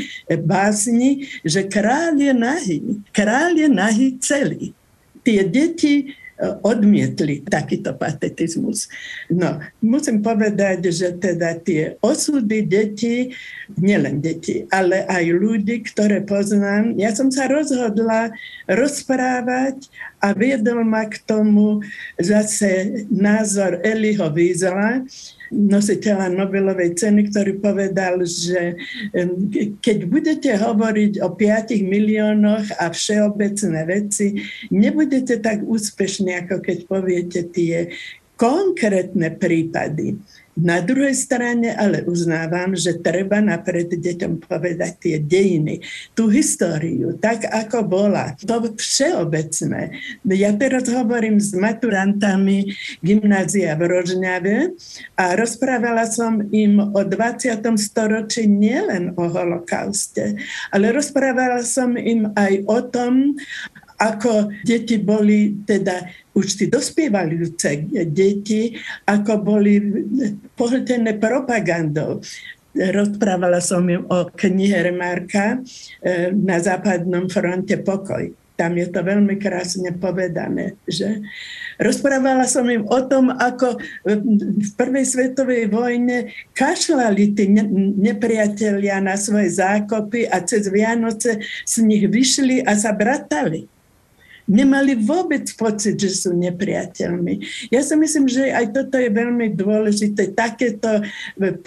[0.45, 2.79] básni, že král je nahý.
[3.13, 4.73] Král je nahý celý.
[5.21, 6.15] Tie deti
[6.61, 8.93] odmietli takýto patetizmus.
[9.33, 13.33] No, musím povedať, že teda tie osudy detí,
[13.81, 18.37] nielen detí, ale aj ľudí, ktoré poznám, ja som sa rozhodla
[18.69, 19.89] rozprávať
[20.27, 21.79] a viedol ma k tomu
[22.19, 25.07] zase názor Eliho Wiesela,
[25.55, 28.75] nositeľa Nobelovej ceny, ktorý povedal, že
[29.79, 34.43] keď budete hovoriť o 5 miliónoch a všeobecné veci,
[34.75, 37.95] nebudete tak úspešní, ako keď poviete tie
[38.35, 40.19] konkrétne prípady.
[40.57, 45.85] Na druhej strane ale uznávam, že treba napred deťom povedať tie dejiny,
[46.17, 48.33] tú históriu, tak ako bola.
[48.41, 49.93] To všeobecné.
[50.25, 52.73] Ja teraz hovorím s maturantami
[53.05, 54.73] gymnázia v Rožňave
[55.21, 57.61] a rozprávala som im o 20.
[57.77, 60.41] storočí nielen o holokauste,
[60.73, 63.37] ale rozprávala som im aj o tom,
[63.97, 66.05] ako deti boli, teda
[66.37, 68.77] už tí dospievajúce deti,
[69.09, 69.81] ako boli
[70.55, 72.21] pohltené propagandou.
[72.77, 75.57] Rozprávala som im o knihe Remarka
[76.05, 78.29] e, na západnom fronte Pokoj.
[78.57, 81.25] Tam je to veľmi krásne povedané, že
[81.77, 83.77] Rozprávala som im o tom, ako
[84.57, 87.53] v prvej svetovej vojne kašľali tí
[88.01, 93.69] nepriatelia na svoje zákopy a cez Vianoce z nich vyšli a sa bratali
[94.47, 97.69] nemali vôbec pocit, že sú nepriateľmi.
[97.71, 101.03] Ja si myslím, že aj toto je veľmi dôležité, takéto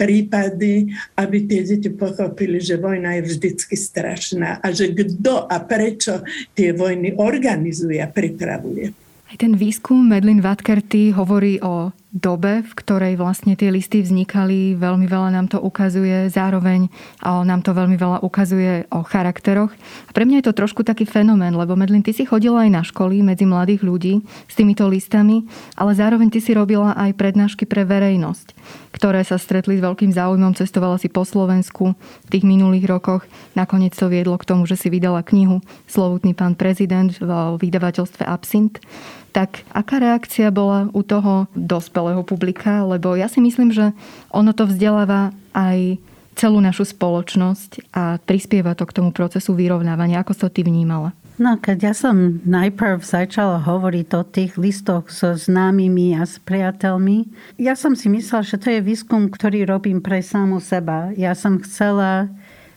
[0.00, 6.24] prípady, aby tie deti pochopili, že vojna je vždycky strašná a že kto a prečo
[6.56, 8.92] tie vojny organizuje a pripravuje.
[9.30, 15.06] Aj ten výskum Medlin Vatkerty hovorí o dobe, v ktorej vlastne tie listy vznikali, veľmi
[15.06, 16.90] veľa nám to ukazuje, zároveň
[17.22, 19.70] nám to veľmi veľa ukazuje o charakteroch.
[20.06, 22.82] A pre mňa je to trošku taký fenomén, lebo Medlin, ty si chodila aj na
[22.82, 25.46] školy medzi mladých ľudí s týmito listami,
[25.78, 28.58] ale zároveň ty si robila aj prednášky pre verejnosť,
[28.90, 31.94] ktoré sa stretli s veľkým záujmom, cestovala si po Slovensku
[32.26, 33.22] v tých minulých rokoch.
[33.54, 38.82] Nakoniec to viedlo k tomu, že si vydala knihu Slovutný pán prezident v vydavateľstve Absint
[39.30, 42.82] tak aká reakcia bola u toho dospelého publika?
[42.84, 43.94] Lebo ja si myslím, že
[44.30, 45.98] ono to vzdeláva aj
[46.38, 50.22] celú našu spoločnosť a prispieva to k tomu procesu vyrovnávania.
[50.22, 51.12] Ako sa ty vnímala?
[51.40, 57.32] No, keď ja som najprv začala hovoriť o tých listoch so známymi a s priateľmi,
[57.56, 61.08] ja som si myslela, že to je výskum, ktorý robím pre samu seba.
[61.16, 62.28] Ja som chcela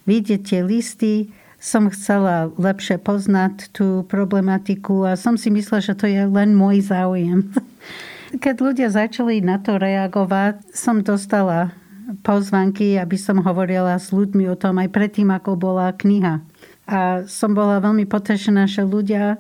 [0.07, 1.27] vidieť tie listy,
[1.63, 6.83] som chcela lepšie poznať tú problematiku a som si myslela, že to je len môj
[6.83, 7.47] záujem.
[8.43, 11.71] Keď ľudia začali na to reagovať, som dostala
[12.27, 16.43] pozvanky, aby som hovorila s ľuďmi o tom aj predtým, ako bola kniha.
[16.83, 19.39] A som bola veľmi potešená, že ľudia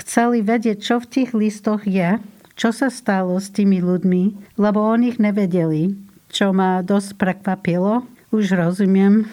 [0.00, 2.16] chceli vedieť, čo v tých listoch je,
[2.56, 5.92] čo sa stalo s tými ľuďmi, lebo o nich nevedeli,
[6.32, 9.26] čo ma dosť prekvapilo už rozumiem,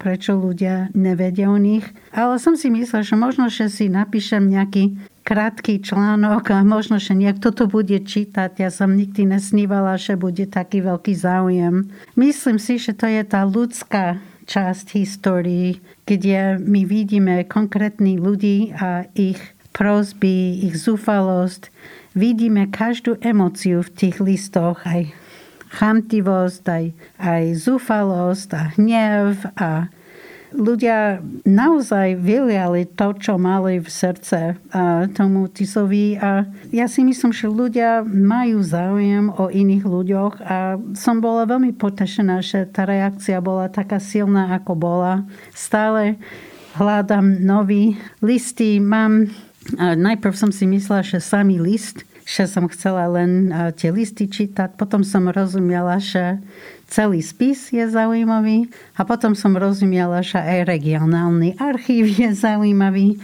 [0.00, 1.84] prečo ľudia nevedia o nich.
[2.16, 4.96] Ale som si myslela, že možno, že si napíšem nejaký
[5.28, 8.56] krátky článok a možno, že niekto to bude čítať.
[8.64, 11.92] Ja som nikdy nesnívala, že bude taký veľký záujem.
[12.16, 19.04] Myslím si, že to je tá ľudská časť histórii, kde my vidíme konkrétni ľudí a
[19.12, 19.36] ich
[19.76, 21.68] prosby, ich zúfalosť.
[22.16, 25.12] Vidíme každú emociu v tých listoch, aj
[25.68, 26.84] chamtivosť, aj,
[27.20, 29.92] aj zúfalosť a hnev a
[30.52, 37.36] ľudia naozaj vyliali to, čo mali v srdce a tomu Tisovi a ja si myslím,
[37.36, 43.44] že ľudia majú záujem o iných ľuďoch a som bola veľmi potešená, že tá reakcia
[43.44, 45.28] bola taká silná, ako bola.
[45.52, 46.16] Stále
[46.80, 49.28] hľadám nový listy, mám
[49.76, 53.48] Najprv som si myslela, že samý list že som chcela len
[53.80, 54.76] tie listy čítať.
[54.76, 56.36] Potom som rozumela, že
[56.84, 58.68] celý spis je zaujímavý
[59.00, 63.16] a potom som rozumela, že aj regionálny archív je zaujímavý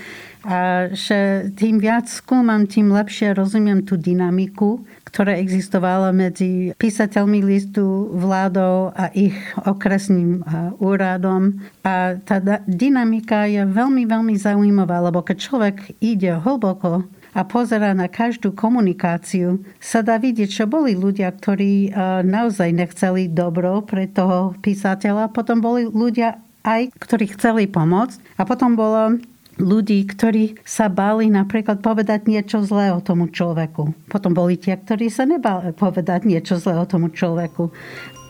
[0.45, 8.13] a že tým viac skúmam, tým lepšie rozumiem tú dynamiku, ktorá existovala medzi písateľmi listu,
[8.13, 10.45] vládou a ich okresným
[10.85, 11.65] úradom.
[11.81, 18.07] A tá dynamika je veľmi, veľmi zaujímavá, lebo keď človek ide hlboko a pozera na
[18.07, 24.55] každú komunikáciu, sa dá vidieť, že boli ľudia, ktorí e, naozaj nechceli dobro pre toho
[24.63, 25.35] písateľa.
[25.35, 28.39] Potom boli ľudia aj, ktorí chceli pomôcť.
[28.39, 29.19] A potom bolo
[29.59, 33.95] ľudí, ktorí sa báli napríklad povedať niečo zlé o tomu človeku.
[34.11, 37.71] Potom boli tie, ktorí sa nebáli povedať niečo zlé o tomu človeku.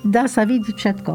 [0.04, 1.12] Dá sa vidieť všetko.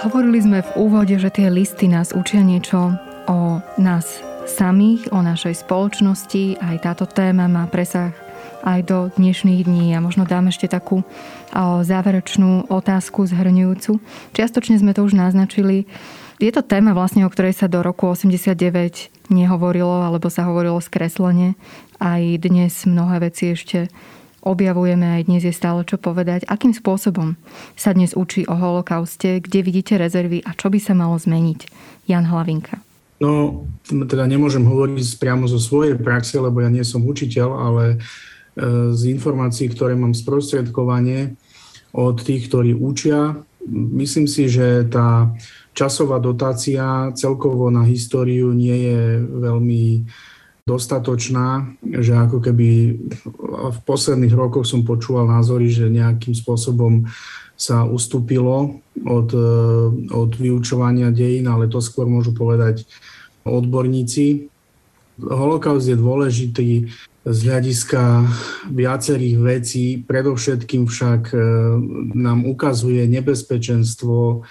[0.00, 2.96] Hovorili sme v úvode, že tie listy nás učia niečo
[3.28, 6.56] o nás samých, o našej spoločnosti.
[6.56, 8.16] Aj táto téma má presah
[8.64, 11.04] aj do dnešných dní a možno dám ešte takú
[11.84, 14.00] záverečnú otázku zhrňujúcu.
[14.32, 15.84] Čiastočne sme to už naznačili.
[16.40, 18.56] Je to téma vlastne, o ktorej sa do roku 89
[19.28, 21.60] nehovorilo, alebo sa hovorilo skreslene.
[22.00, 23.92] Aj dnes mnohé veci ešte
[24.40, 26.48] objavujeme, aj dnes je stále čo povedať.
[26.48, 27.36] Akým spôsobom
[27.76, 31.60] sa dnes učí o holokauste, kde vidíte rezervy a čo by sa malo zmeniť?
[32.08, 32.80] Jan Hlavinka.
[33.20, 37.96] No, teda nemôžem hovoriť priamo zo svojej praxe, lebo ja nie som učiteľ, ale e,
[38.96, 41.36] z informácií, ktoré mám sprostredkovanie
[41.92, 43.36] od tých, ktorí učia,
[43.68, 45.28] myslím si, že tá
[45.76, 49.84] časová dotácia celkovo na históriu nie je veľmi
[50.64, 52.68] dostatočná, že ako keby
[53.48, 57.08] v posledných rokoch som počúval názory, že nejakým spôsobom
[57.60, 59.52] sa ustúpilo od, e,
[60.08, 62.88] od vyučovania dejín, ale to skôr môžu povedať
[63.44, 64.48] odborníci.
[65.20, 66.68] Holokaust je dôležitý
[67.20, 68.24] z hľadiska
[68.72, 71.38] viacerých vecí, predovšetkým však e,
[72.16, 74.48] nám ukazuje nebezpečenstvo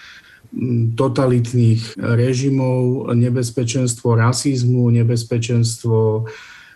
[0.98, 6.26] totalitných režimov, nebezpečenstvo rasizmu, nebezpečenstvo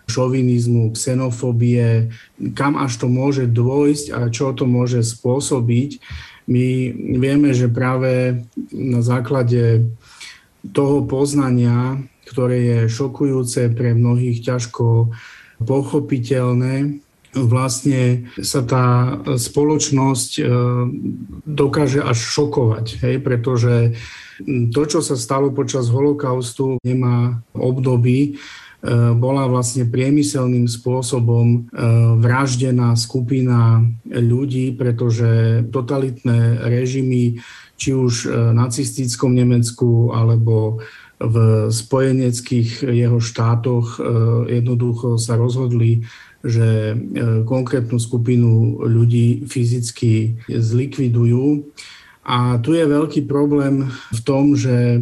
[0.04, 2.12] šovinizmu, xenofóbie,
[2.52, 5.98] kam až to môže dôjsť a čo to môže spôsobiť.
[6.44, 9.88] My vieme, že práve na základe
[10.76, 15.12] toho poznania, ktoré je šokujúce pre mnohých ťažko
[15.64, 17.00] pochopiteľné,
[17.34, 20.42] vlastne sa tá spoločnosť e,
[21.44, 23.74] dokáže až šokovať, hej, pretože
[24.70, 28.38] to, čo sa stalo počas holokaustu, nemá období,
[28.84, 31.58] E, bola vlastne priemyselným spôsobom e,
[32.20, 37.40] vraždená skupina ľudí, pretože totalitné režimy,
[37.80, 40.84] či už v nacistickom Nemecku alebo
[41.16, 43.98] v spojeneckých jeho štátoch
[44.50, 46.06] jednoducho sa rozhodli,
[46.44, 46.92] že
[47.48, 51.64] konkrétnu skupinu ľudí fyzicky zlikvidujú
[52.24, 55.00] a tu je veľký problém v tom, že e,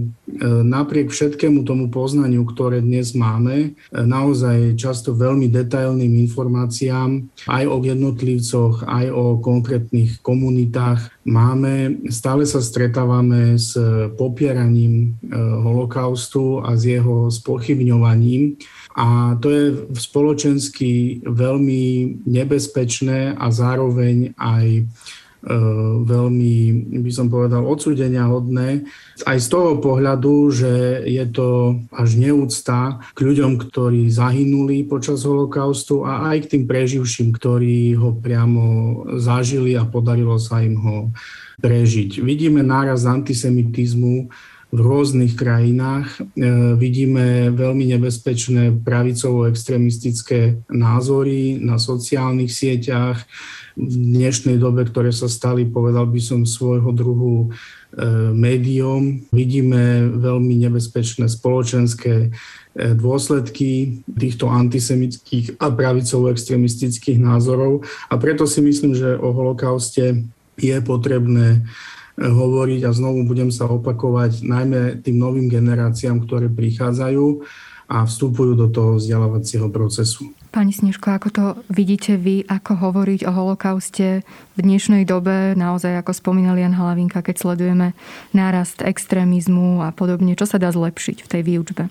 [0.66, 7.78] napriek všetkému tomu poznaniu, ktoré dnes máme, e, naozaj často veľmi detailným informáciám aj o
[7.78, 13.78] jednotlivcoch, aj o konkrétnych komunitách máme, stále sa stretávame s
[14.18, 18.58] popieraním e, holokaustu a s jeho spochybňovaním.
[18.92, 19.64] A to je
[19.96, 21.82] spoločensky veľmi
[22.28, 24.84] nebezpečné a zároveň aj
[25.42, 25.54] E,
[26.06, 26.54] veľmi,
[27.02, 28.86] by som povedal, odsúdenia hodné.
[29.26, 36.06] Aj z toho pohľadu, že je to až neúcta k ľuďom, ktorí zahynuli počas holokaustu
[36.06, 38.62] a aj k tým preživším, ktorí ho priamo
[39.18, 41.10] zažili a podarilo sa im ho
[41.58, 42.22] prežiť.
[42.22, 44.30] Vidíme náraz antisemitizmu
[44.72, 46.16] v rôznych krajinách.
[46.16, 46.20] E,
[46.80, 53.20] vidíme veľmi nebezpečné pravicovo-extremistické názory na sociálnych sieťach
[53.76, 57.48] v dnešnej dobe, ktoré sa stali, povedal by som, svojho druhu e,
[58.32, 59.20] médium.
[59.28, 62.28] Vidíme veľmi nebezpečné spoločenské e,
[62.96, 70.24] dôsledky týchto antisemických a pravicovo-extremistických názorov a preto si myslím, že o holokauste
[70.56, 71.68] je potrebné
[72.20, 77.44] hovoriť a znovu budem sa opakovať najmä tým novým generáciám, ktoré prichádzajú
[77.92, 80.32] a vstupujú do toho vzdelávacieho procesu.
[80.52, 84.20] Pani Snežko, ako to vidíte vy, ako hovoriť o holokauste
[84.56, 87.96] v dnešnej dobe, naozaj ako spomínal Jan Hlavinka, keď sledujeme
[88.36, 91.88] nárast extrémizmu a podobne, čo sa dá zlepšiť v tej výučbe?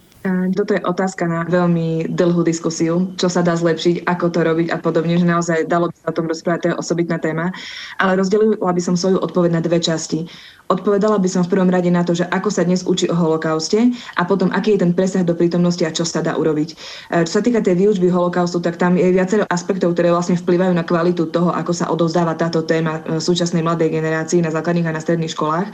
[0.54, 4.78] Toto je otázka na veľmi dlhú diskusiu, čo sa dá zlepšiť, ako to robiť a
[4.78, 7.50] podobne, že naozaj dalo by sa o tom rozprávať, to je osobitná téma.
[7.98, 10.30] Ale rozdelila by som svoju odpoveď na dve časti.
[10.70, 13.92] Odpovedala by som v prvom rade na to, že ako sa dnes učí o holokauste
[14.16, 16.70] a potom aký je ten presah do prítomnosti a čo sa dá urobiť.
[16.70, 16.76] E,
[17.26, 20.86] čo sa týka tej výučby holokaustu, tak tam je viacero aspektov, ktoré vlastne vplyvajú na
[20.86, 25.02] kvalitu toho, ako sa odovzdáva táto téma e, súčasnej mladej generácii na základných a na
[25.02, 25.68] stredných školách.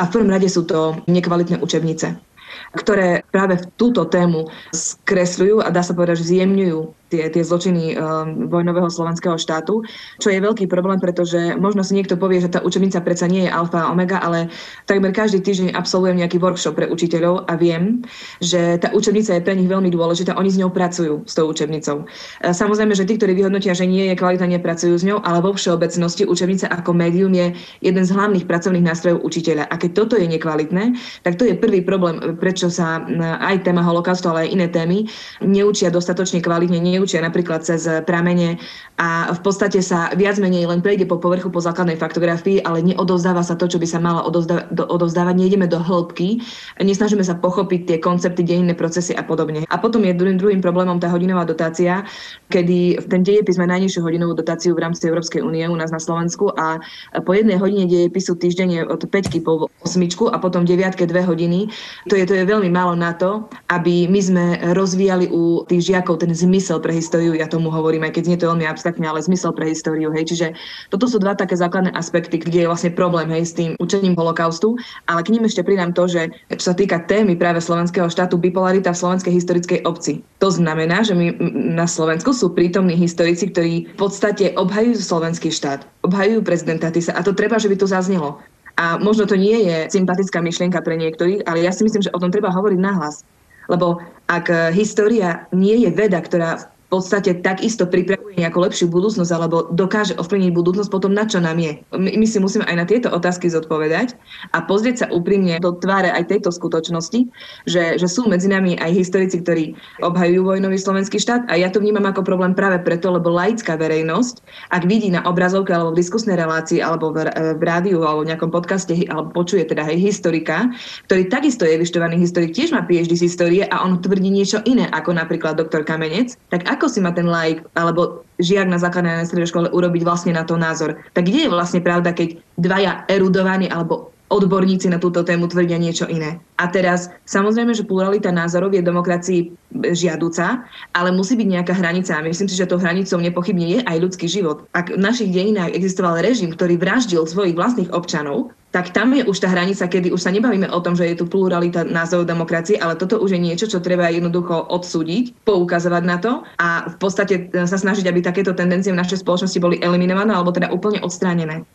[0.00, 2.30] A v prvom rade sú to nekvalitné učebnice
[2.76, 7.98] ktoré práve v túto tému skresľujú a dá sa povedať, že zjemňujú tie, tie zločiny
[7.98, 9.82] um, vojnového slovenského štátu,
[10.22, 13.50] čo je veľký problém, pretože možno si niekto povie, že tá učebnica predsa nie je
[13.50, 14.48] alfa a omega, ale
[14.86, 18.06] takmer každý týždeň absolvujem nejaký workshop pre učiteľov a viem,
[18.38, 22.06] že tá učebnica je pre nich veľmi dôležitá, oni s ňou pracujú, s tou učebnicou.
[22.46, 25.52] E, samozrejme, že tí, ktorí vyhodnotia, že nie je kvalita, nepracujú s ňou, ale vo
[25.52, 27.52] všeobecnosti učebnica ako médium je
[27.82, 29.66] jeden z hlavných pracovných nástrojov učiteľa.
[29.66, 30.94] A keď toto je nekvalitné,
[31.26, 33.02] tak to je prvý problém, prečo sa
[33.42, 34.98] aj téma holokaustu, ale aj iné témy
[35.42, 38.60] neučia dostatočne kvalitne, neučia napríklad cez pramene
[39.00, 43.40] a v podstate sa viac menej len prejde po povrchu po základnej faktografii, ale neodovzdáva
[43.40, 44.20] sa to, čo by sa malo
[44.68, 46.44] odovzdávať, nejdeme do hĺbky,
[46.76, 49.64] nesnažíme sa pochopiť tie koncepty, dejinné procesy a podobne.
[49.72, 52.04] A potom je druhým, druhým problémom tá hodinová dotácia,
[52.52, 56.02] kedy v ten dejepis má najnižšiu hodinovú dotáciu v rámci Európskej únie u nás na
[56.02, 56.76] Slovensku a
[57.24, 61.72] po jednej hodine dejepisu týždenne od 5 po 8 a potom 9 2 hodiny.
[62.12, 64.44] To je, to je veľmi málo na to, aby my sme
[64.76, 68.34] rozvíjali u tých žiakov ten zmysel pre pre históriu, ja tomu hovorím, aj keď nie
[68.34, 70.10] to veľmi abstraktne, ale zmysel pre históriu.
[70.10, 70.34] Hej.
[70.34, 70.46] Čiže
[70.90, 74.74] toto sú dva také základné aspekty, kde je vlastne problém hej, s tým učením holokaustu,
[75.06, 78.90] ale k ním ešte pridám to, že čo sa týka témy práve slovenského štátu, bipolarita
[78.90, 80.18] v slovenskej historickej obci.
[80.42, 81.38] To znamená, že my
[81.78, 87.22] na Slovensku sú prítomní historici, ktorí v podstate obhajujú slovenský štát, obhajujú prezidenta Tisa a
[87.22, 88.42] to treba, že by to zaznelo.
[88.82, 92.18] A možno to nie je sympatická myšlienka pre niektorých, ale ja si myslím, že o
[92.18, 93.22] tom treba hovoriť nahlas.
[93.70, 96.58] Lebo ak história nie je veda, ktorá
[96.90, 101.78] podstate takisto pripravuje nejakú lepšiu budúcnosť alebo dokáže ovplyvniť budúcnosť, potom na čo nám je?
[101.94, 104.18] My, my si musíme aj na tieto otázky zodpovedať
[104.50, 107.30] a pozrieť sa úprimne do tváre aj tejto skutočnosti,
[107.70, 111.78] že, že sú medzi nami aj historici, ktorí obhajujú vojnový slovenský štát a ja to
[111.78, 114.42] vnímam ako problém práve preto, lebo laická verejnosť,
[114.74, 118.50] ak vidí na obrazovke alebo v diskusnej relácii alebo v, v rádiu alebo v nejakom
[118.50, 120.66] podcaste alebo počuje teda hej historika,
[121.06, 124.90] ktorý takisto je vyštovaný historik, tiež má PhD z histórie a on tvrdí niečo iné
[124.90, 129.52] ako napríklad doktor Kamenec, tak ako si má ten like alebo žiak na základnej strednej
[129.52, 130.96] škole urobiť vlastne na to názor?
[131.12, 136.06] Tak kde je vlastne pravda, keď dvaja erudovaní alebo odborníci na túto tému tvrdia niečo
[136.06, 136.38] iné.
[136.56, 139.50] A teraz, samozrejme, že pluralita názorov je demokracii
[139.90, 140.62] žiaduca,
[140.94, 142.14] ale musí byť nejaká hranica.
[142.14, 144.70] A myslím si, že tou hranicou nepochybne je aj ľudský život.
[144.70, 149.42] Ak v našich dejinách existoval režim, ktorý vraždil svojich vlastných občanov, tak tam je už
[149.42, 152.94] tá hranica, kedy už sa nebavíme o tom, že je tu pluralita názorov demokracie, ale
[152.94, 157.76] toto už je niečo, čo treba jednoducho odsúdiť, poukazovať na to a v podstate sa
[157.78, 161.66] snažiť, aby takéto tendencie v našej spoločnosti boli eliminované alebo teda úplne odstránené.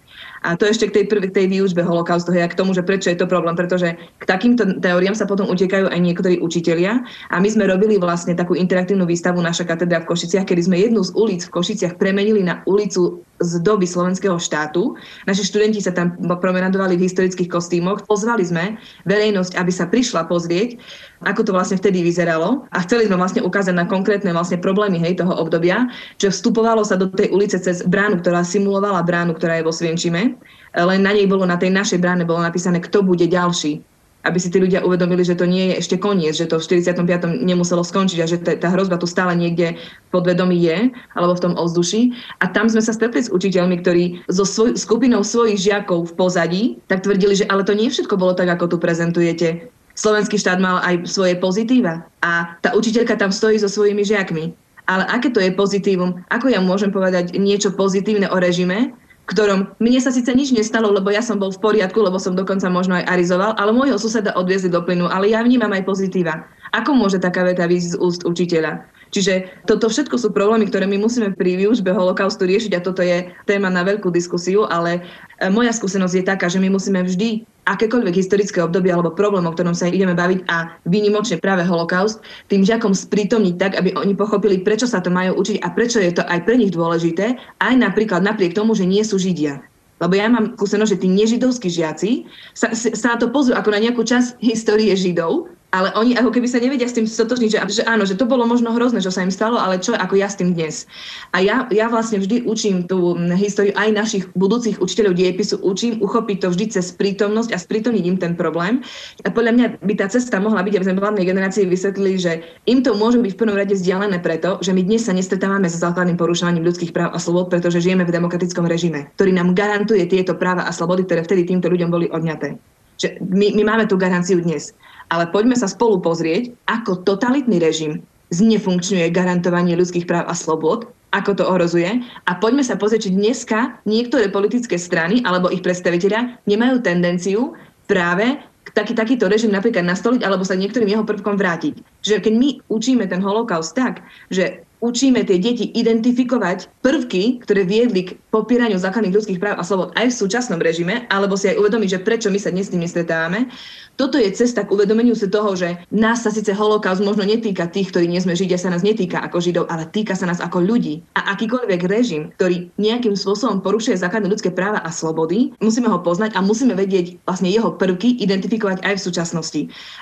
[0.46, 3.10] A to ešte k tej, k tej výučbe holokaustu, hej, a k tomu, že prečo
[3.10, 7.02] je to problém, pretože k takýmto teóriám sa potom utekajú aj niektorí učitelia.
[7.34, 11.02] A my sme robili vlastne takú interaktívnu výstavu naša katedra v Košiciach, kedy sme jednu
[11.02, 14.96] z ulic v Košiciach premenili na ulicu z doby slovenského štátu.
[15.28, 18.08] Naši študenti sa tam promenadovali v historických kostýmoch.
[18.08, 20.80] Pozvali sme verejnosť, aby sa prišla pozrieť,
[21.24, 22.68] ako to vlastne vtedy vyzeralo.
[22.76, 25.88] A chceli sme vlastne ukázať na konkrétne vlastne problémy hej, toho obdobia,
[26.20, 30.36] že vstupovalo sa do tej ulice cez bránu, ktorá simulovala bránu, ktorá je vo Svienčime.
[30.76, 33.80] Len na nej bolo, na tej našej bráne bolo napísané, kto bude ďalší
[34.26, 37.46] aby si tí ľudia uvedomili, že to nie je ešte koniec, že to v 45.
[37.46, 39.78] nemuselo skončiť a že tá hrozba tu stále niekde
[40.10, 42.10] podvedomí je, alebo v tom ovzduši.
[42.42, 46.64] A tam sme sa stretli s učiteľmi, ktorí so svoj, skupinou svojich žiakov v pozadí
[46.90, 49.70] tak tvrdili, že ale to nie všetko bolo tak, ako tu prezentujete.
[49.96, 54.52] Slovenský štát mal aj svoje pozitíva a tá učiteľka tam stojí so svojimi žiakmi.
[54.86, 56.22] Ale aké to je pozitívum?
[56.30, 58.94] Ako ja môžem povedať niečo pozitívne o režime,
[59.26, 62.70] ktorom mne sa síce nič nestalo, lebo ja som bol v poriadku, lebo som dokonca
[62.70, 66.46] možno aj arizoval, ale môjho suseda odviezli do plynu, ale ja vnímam aj pozitíva.
[66.76, 68.84] Ako môže taká veta výjsť z úst učiteľa?
[69.16, 73.32] Čiže toto všetko sú problémy, ktoré my musíme pri výučbe holokaustu riešiť a toto je
[73.48, 75.00] téma na veľkú diskusiu, ale
[75.40, 79.56] e, moja skúsenosť je taká, že my musíme vždy akékoľvek historické obdobie alebo problém, o
[79.56, 82.20] ktorom sa ideme baviť a výnimočne práve holokaust,
[82.52, 86.12] tým žiakom sprítomniť tak, aby oni pochopili, prečo sa to majú učiť a prečo je
[86.12, 89.64] to aj pre nich dôležité, aj napríklad napriek tomu, že nie sú Židia.
[90.04, 93.80] Lebo ja mám skúsenosť, že tí nežidovskí žiaci sa, sa na to pozrú ako na
[93.80, 97.84] nejakú časť histórie Židov ale oni ako keby sa nevedia s tým stotožniť, že, že
[97.84, 100.40] áno, že to bolo možno hrozné, čo sa im stalo, ale čo ako ja s
[100.40, 100.88] tým dnes.
[101.36, 106.38] A ja, ja vlastne vždy učím tú históriu aj našich budúcich učiteľov diepisu, učím uchopiť
[106.40, 108.80] to vždy cez prítomnosť a sprítomniť im ten problém.
[109.28, 112.32] A podľa mňa by tá cesta mohla byť, aby sme mladej generácii vysvetlili, že
[112.72, 115.76] im to môže byť v prvom rade vzdialené preto, že my dnes sa nestretávame so
[115.76, 120.40] základným porušovaním ľudských práv a slobod, pretože žijeme v demokratickom režime, ktorý nám garantuje tieto
[120.40, 122.56] práva a slobody, ktoré vtedy týmto ľuďom boli odňaté.
[122.96, 124.72] Že my, my máme tú garanciu dnes.
[125.14, 128.02] Ale poďme sa spolu pozrieť, ako totalitný režim
[128.34, 132.04] znefunkčňuje garantovanie ľudských práv a slobod, ako to ohrozuje.
[132.28, 137.54] A poďme sa pozrieť, či dneska niektoré politické strany alebo ich predstaviteľia nemajú tendenciu
[137.86, 138.36] práve
[138.74, 141.80] taký, takýto režim napríklad nastoliť alebo sa niektorým jeho prvkom vrátiť.
[142.04, 148.12] Že keď my učíme ten holokaust tak, že učíme tie deti identifikovať prvky, ktoré viedli
[148.12, 151.90] k popieraniu základných ľudských práv a slobod aj v súčasnom režime, alebo si aj uvedomiť,
[152.00, 153.48] že prečo my sa dnes s tým nestretávame,
[153.96, 157.96] toto je cesta k uvedomeniu si toho, že nás sa síce holokaust možno netýka tých,
[157.96, 161.00] ktorí nie sme Židia, sa nás netýka ako Židov, ale týka sa nás ako ľudí.
[161.16, 166.36] A akýkoľvek režim, ktorý nejakým spôsobom porušuje základné ľudské práva a slobody, musíme ho poznať
[166.36, 169.62] a musíme vedieť vlastne jeho prvky identifikovať aj v súčasnosti.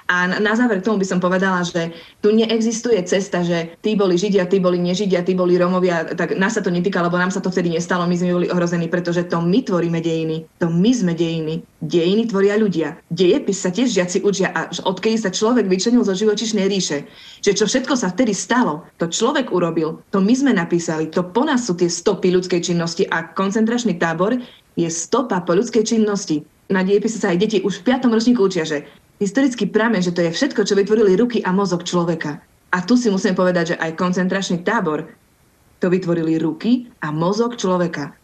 [0.09, 1.93] A na, záver k tomu by som povedala, že
[2.25, 6.55] tu neexistuje cesta, že tí boli Židia, tí boli nežidia, tí boli Romovia, tak nás
[6.55, 9.41] sa to netýka, lebo nám sa to vtedy nestalo, my sme boli ohrození, pretože to
[9.43, 10.47] my tvoríme dejiny.
[10.63, 11.61] To my sme dejiny.
[11.83, 12.97] Dejiny tvoria ľudia.
[13.11, 17.05] Dejepis sa tiež žiaci učia, a odkedy sa človek vyčlenil zo živočišnej ríše.
[17.43, 21.43] Že čo všetko sa vtedy stalo, to človek urobil, to my sme napísali, to po
[21.43, 24.39] nás sú tie stopy ľudskej činnosti a koncentračný tábor
[24.79, 26.41] je stopa po ľudskej činnosti.
[26.71, 28.09] Na diepise sa aj deti už v 5.
[28.09, 28.87] ročníku učia, že
[29.21, 32.41] historický pramen, že to je všetko, čo vytvorili ruky a mozog človeka.
[32.73, 35.05] A tu si musím povedať, že aj koncentračný tábor
[35.77, 38.17] to vytvorili ruky a mozog človeka.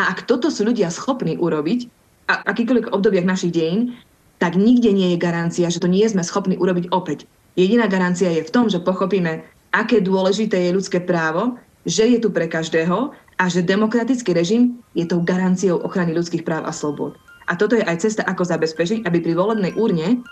[0.00, 3.98] A ak toto sú ľudia schopní urobiť, a akýkoľvek obdobiach našich dejín,
[4.38, 7.26] tak nikde nie je garancia, že to nie sme schopní urobiť opäť.
[7.58, 9.42] Jediná garancia je v tom, že pochopíme,
[9.74, 15.04] aké dôležité je ľudské právo, že je tu pre každého a že demokratický režim je
[15.04, 17.18] tou garanciou ochrany ľudských práv a slobod.
[17.50, 20.22] A toto je aj cesta, ako zabezpečiť, aby pri volebnej úrne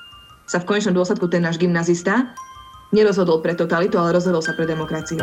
[0.47, 2.31] sa v konečnom dôsledku ten náš gymnazista
[2.93, 5.21] nerozhodol pre totalitu, ale rozhodol sa pre demokraciu.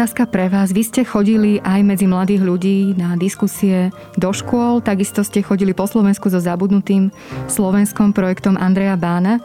[0.00, 0.72] Otázka pre vás.
[0.72, 5.84] Vy ste chodili aj medzi mladých ľudí na diskusie do škôl, takisto ste chodili po
[5.84, 7.12] Slovensku so zabudnutým
[7.52, 9.44] slovenským projektom Andreja Bána.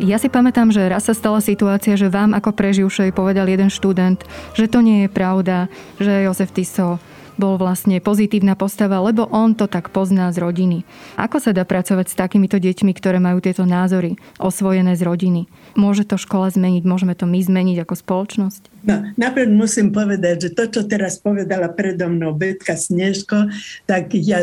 [0.00, 4.24] Ja si pamätám, že raz sa stala situácia, že vám ako preživšej povedal jeden študent,
[4.56, 5.68] že to nie je pravda,
[6.00, 6.96] že Jozef Tiso
[7.38, 10.82] bol vlastne pozitívna postava, lebo on to tak pozná z rodiny.
[11.14, 15.46] Ako sa dá pracovať s takýmito deťmi, ktoré majú tieto názory osvojené z rodiny?
[15.78, 16.82] Môže to škola zmeniť?
[16.82, 18.62] Môžeme to my zmeniť ako spoločnosť?
[18.88, 23.50] No, napríklad musím povedať, že to, čo teraz povedala predo mnou Betka Snežko,
[23.86, 24.42] tak ja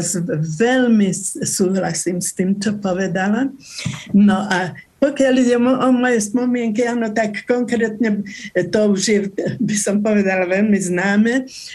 [0.59, 1.11] veľmi
[1.43, 3.51] súhlasím s tým, čo povedala.
[4.11, 8.23] No a pokiaľ ide o moje spomienky, áno, tak konkrétne
[8.71, 9.19] to už je,
[9.67, 11.33] by som povedala, veľmi známe,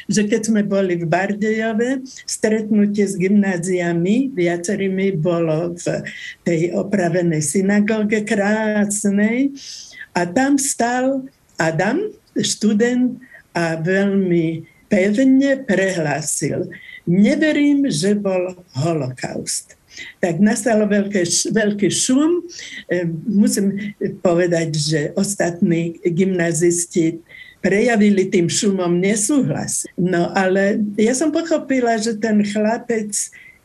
[0.09, 5.87] že keď sme boli v Bardejove, stretnutie s gymnáziami, viacerými bolo v
[6.43, 9.55] tej opravenej synagóge krásnej.
[10.17, 11.25] A tam stal
[11.61, 13.21] Adam, študent
[13.55, 16.67] a veľmi pevne prehlásil,
[17.07, 19.80] neverím, že bol holokaust
[20.19, 21.23] tak nastalo veľké,
[21.53, 22.45] veľký šum.
[22.91, 23.95] E, musím
[24.25, 27.21] povedať, že ostatní gymnazisti
[27.61, 29.85] prejavili tým šumom nesúhlas.
[29.97, 33.13] No ale ja som pochopila, že ten chlapec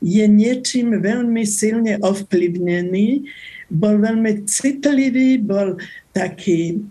[0.03, 3.25] je niečím veľmi silne ovplyvnený,
[3.71, 5.79] bol veľmi citlivý, bol
[6.13, 6.83] taký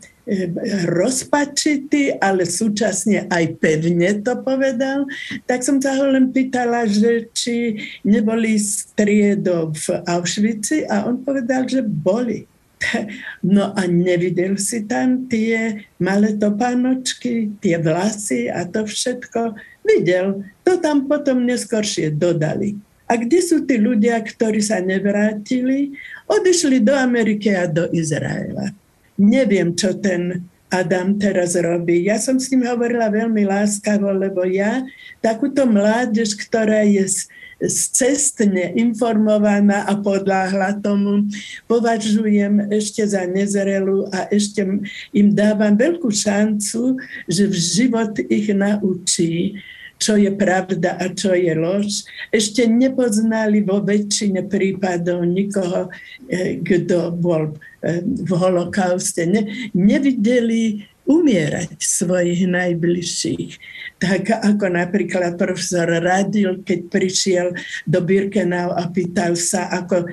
[0.88, 5.04] rozpačitý, ale súčasne aj pevne to povedal,
[5.44, 7.76] tak som sa ho len pýtala, že či
[8.08, 12.48] neboli striedov v Auschwitzi a on povedal, že boli.
[13.44, 19.56] No a nevidel si tam tie malé topánočky, tie vlasy a to všetko.
[19.84, 22.76] Videl, to tam potom neskôršie dodali.
[23.04, 25.92] A kde sú tí ľudia, ktorí sa nevrátili?
[26.24, 28.72] Odišli do Ameriky a do Izraela
[29.18, 32.10] neviem, čo ten Adam teraz robí.
[32.10, 34.82] Ja som s ním hovorila veľmi láskavo, lebo ja
[35.22, 37.30] takúto mládež, ktorá je
[37.70, 41.30] cestne informovaná a podláhla tomu,
[41.70, 44.66] považujem ešte za nezrelú a ešte
[45.14, 46.98] im dávam veľkú šancu,
[47.30, 49.62] že v život ich naučí,
[50.04, 52.04] čo je pravda a čo je lož.
[52.28, 55.88] Ešte nepoznali vo väčšine prípadov nikoho,
[56.28, 57.56] eh, kto bol
[58.04, 63.52] v holokauste, ne, nevideli umierať svojich najbližších.
[64.00, 67.46] Tak ako napríklad profesor Radil, keď prišiel
[67.84, 70.08] do Birkenau a pýtal sa, ako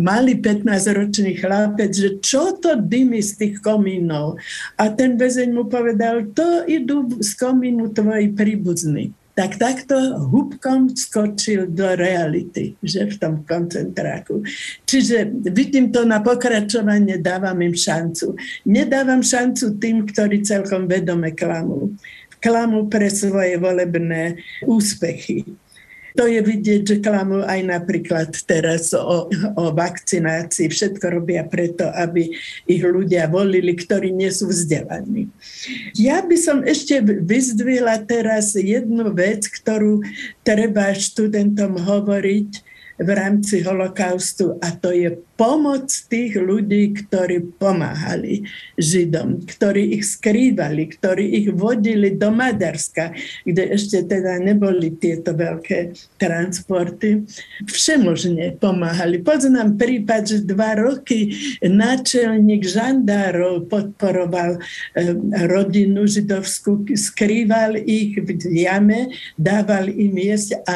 [0.00, 4.40] malý 15-ročný chlapec, že čo to dymy z tých komínov.
[4.80, 9.96] A ten väzeň mu povedal, to idú z komínu tvoji príbuzní tak takto
[10.28, 14.44] húbkom skočil do reality, že v tom koncentráku.
[14.84, 18.36] Čiže vidím to na pokračovanie, dávam im šancu.
[18.68, 21.96] Nedávam šancu tým, ktorí celkom vedome klamú.
[22.44, 24.36] Klamú pre svoje volebné
[24.68, 25.48] úspechy
[26.16, 30.68] to je vidieť, že klamú aj napríklad teraz o, o vakcinácii.
[30.68, 32.32] Všetko robia preto, aby
[32.68, 35.32] ich ľudia volili, ktorí nie sú vzdelaní.
[35.96, 40.04] Ja by som ešte vyzdvihla teraz jednu vec, ktorú
[40.44, 48.44] treba študentom hovoriť v rámci holokaustu a to je pomoc tých ľudí, ktorí pomáhali
[48.76, 55.96] Židom, ktorí ich skrývali, ktorí ich vodili do Maďarska, kde ešte teda neboli tieto veľké
[56.20, 57.24] transporty.
[57.66, 59.20] Všemožne pomáhali.
[59.20, 65.16] Poznám prípad, že dva roky náčelník žandárov podporoval eh,
[65.48, 70.74] rodinu židovskú, skrýval ich v jame, dával im jesť a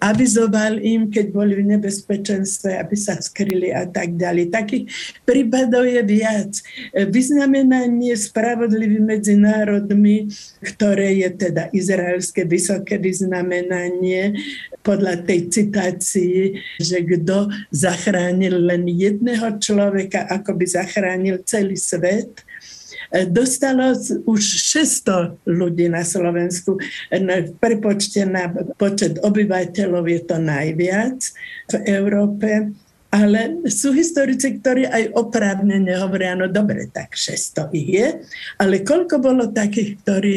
[0.00, 4.52] avizoval im, keď boli v nebezpečenstve, aby sa skryli a tak ďalej.
[4.52, 4.84] Takých
[5.24, 6.52] prípadov je viac.
[6.92, 10.28] Vyznamenanie spravodlivý medzi národmi,
[10.60, 14.36] ktoré je teda izraelské vysoké vyznamenanie,
[14.84, 22.44] podľa tej citácii, že kto zachránil len jedného človeka, ako by zachránil celý svet,
[23.32, 23.96] dostalo
[24.28, 24.42] už
[24.74, 26.76] 600 ľudí na Slovensku.
[27.08, 31.18] V prepočte na počet obyvateľov je to najviac
[31.72, 32.76] v Európe
[33.14, 38.08] ale sú historici, ktorí aj oprávne nehovoria, no dobre, tak 600 ich je,
[38.58, 40.36] ale koľko bolo takých, ktorí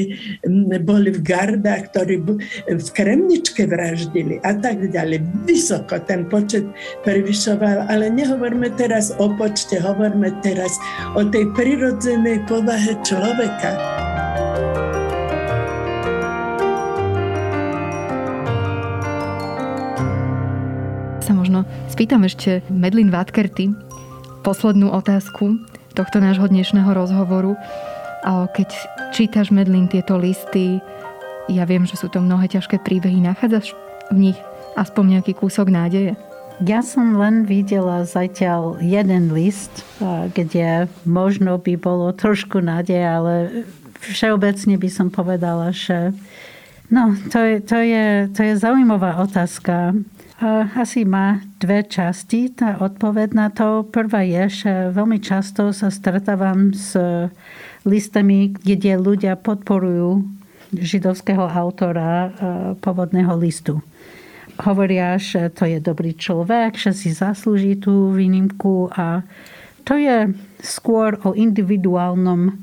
[0.85, 2.21] boli v gardách, ktorí
[2.69, 5.25] v Kremničke vraždili a tak ďalej.
[5.49, 6.69] Vysoko ten počet
[7.01, 10.77] prevyšoval, ale nehovorme teraz o počte, hovorme teraz
[11.17, 13.73] o tej prirodzenej povahe človeka.
[21.27, 23.75] Sa možno spýtam ešte Medlin Vatkerty
[24.47, 25.59] poslednú otázku
[25.91, 27.59] tohto nášho dnešného rozhovoru.
[28.23, 28.69] Keď
[29.11, 30.79] čítaš, Medlin, tieto listy,
[31.51, 33.75] ja viem, že sú to mnohé ťažké príbehy, nachádzaš
[34.07, 34.39] v nich
[34.79, 36.15] aspoň nejaký kúsok nádeje?
[36.63, 39.83] Ja som len videla zatiaľ jeden list,
[40.31, 43.33] kde možno by bolo trošku nádej, ale
[43.99, 46.15] všeobecne by som povedala, že
[46.89, 49.93] no, to je, to je, to je zaujímavá otázka.
[50.77, 53.81] Asi má dve časti, tá odpoveď na to.
[53.89, 56.93] Prvá je, že veľmi často sa stretávam s
[57.81, 60.21] listami, kde ľudia podporujú
[60.77, 62.29] židovského autora
[62.83, 63.81] pôvodného listu.
[64.61, 69.25] Hovoria, že to je dobrý človek, že si zaslúži tú výnimku a
[69.85, 70.29] to je
[70.61, 72.61] skôr o individuálnom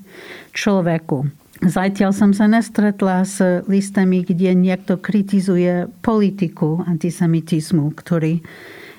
[0.55, 1.27] človeku.
[1.63, 3.39] Zatiaľ som sa nestretla s
[3.71, 8.43] listami, kde niekto kritizuje politiku antisemitizmu, ktorý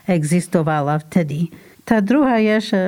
[0.08, 1.52] existovala vtedy.
[1.86, 2.82] Tá druhá je, že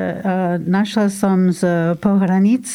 [0.63, 2.65] našla som z pohranic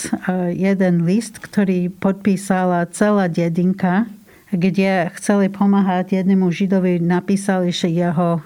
[0.52, 4.06] jeden list, ktorý podpísala celá dedinka,
[4.52, 7.00] kde chceli pomáhať jednému židovi.
[7.00, 8.44] Napísali, že jeho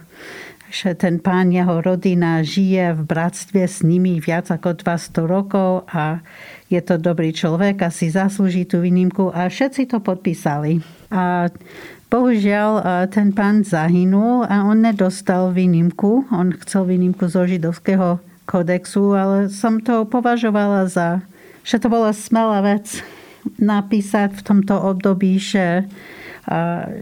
[0.67, 6.19] že ten pán, jeho rodina žije v bratstve s nimi viac ako 200 rokov a
[6.67, 10.83] je to dobrý človek a si zaslúži tú výnimku a všetci to podpísali.
[11.15, 11.47] A
[12.11, 16.27] bohužiaľ ten pán zahynul a on nedostal výnimku.
[16.35, 18.19] On chcel výnimku zo židovského
[18.51, 21.23] kodexu, ale som to považovala za,
[21.63, 23.03] že to bola smelá vec
[23.63, 25.87] napísať v tomto období, že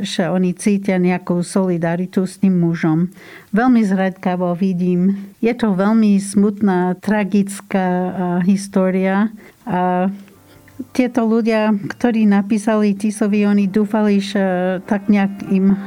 [0.00, 3.12] že oni cítia nejakú solidaritu s tým mužom.
[3.52, 5.36] Veľmi zredkavo vidím.
[5.44, 8.16] Je to veľmi smutná, tragická
[8.48, 9.28] história.
[9.64, 10.12] A
[10.90, 15.78] tieto ľudia, ktorí napísali Tisovi, oni dúfali, že tak nejak im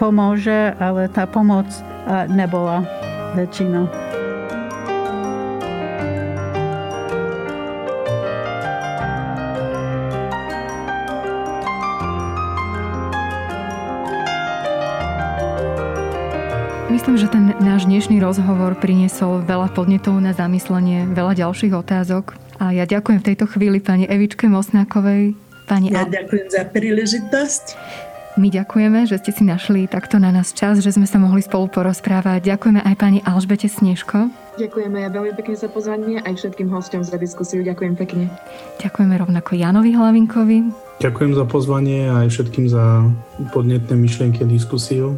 [0.00, 1.68] pomôže, ale tá pomoc
[2.32, 2.82] nebola
[3.36, 3.84] väčšinou.
[16.88, 22.39] Myslím, že ten náš dnešný rozhovor priniesol veľa podnetov na zamyslenie, veľa ďalších otázok.
[22.60, 25.32] A ja ďakujem v tejto chvíli pani Evičke Mosnákovej.
[25.64, 27.64] Pani ja ďakujem za príležitosť.
[28.36, 31.66] My ďakujeme, že ste si našli takto na nás čas, že sme sa mohli spolu
[31.72, 32.46] porozprávať.
[32.52, 34.30] Ďakujeme aj pani Alžbete Snežko.
[34.60, 37.64] Ďakujeme ja veľmi pekne za pozvanie aj všetkým hostom za diskusiu.
[37.64, 38.28] Ďakujem pekne.
[38.78, 40.58] Ďakujeme rovnako Janovi Hlavinkovi.
[41.00, 43.08] Ďakujem za pozvanie a aj všetkým za
[43.56, 45.16] podnetné myšlienky a diskusiu.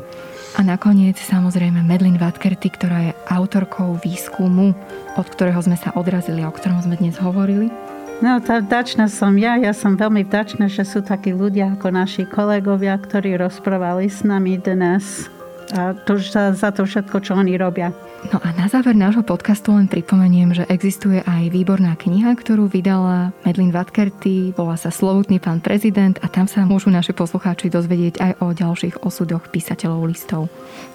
[0.52, 4.76] A nakoniec samozrejme Medlin Vatkerty, ktorá je autorkou výskumu,
[5.16, 7.72] od ktorého sme sa odrazili a o ktorom sme dnes hovorili.
[8.20, 9.56] No, tá vdačná som ja.
[9.58, 14.60] Ja som veľmi vdačná, že sú takí ľudia ako naši kolegovia, ktorí rozprávali s nami
[14.60, 15.31] dnes
[15.70, 17.94] a to, za, za to všetko, čo oni robia.
[18.30, 23.34] No a na záver nášho podcastu len pripomeniem, že existuje aj výborná kniha, ktorú vydala
[23.42, 28.32] Medlin Vatkerty, volá sa Slovutný pán prezident a tam sa môžu naši poslucháči dozvedieť aj
[28.38, 30.46] o ďalších osudoch písateľov listov.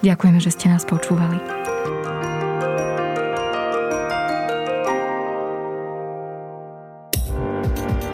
[0.04, 1.40] Ďakujeme, že ste nás počúvali.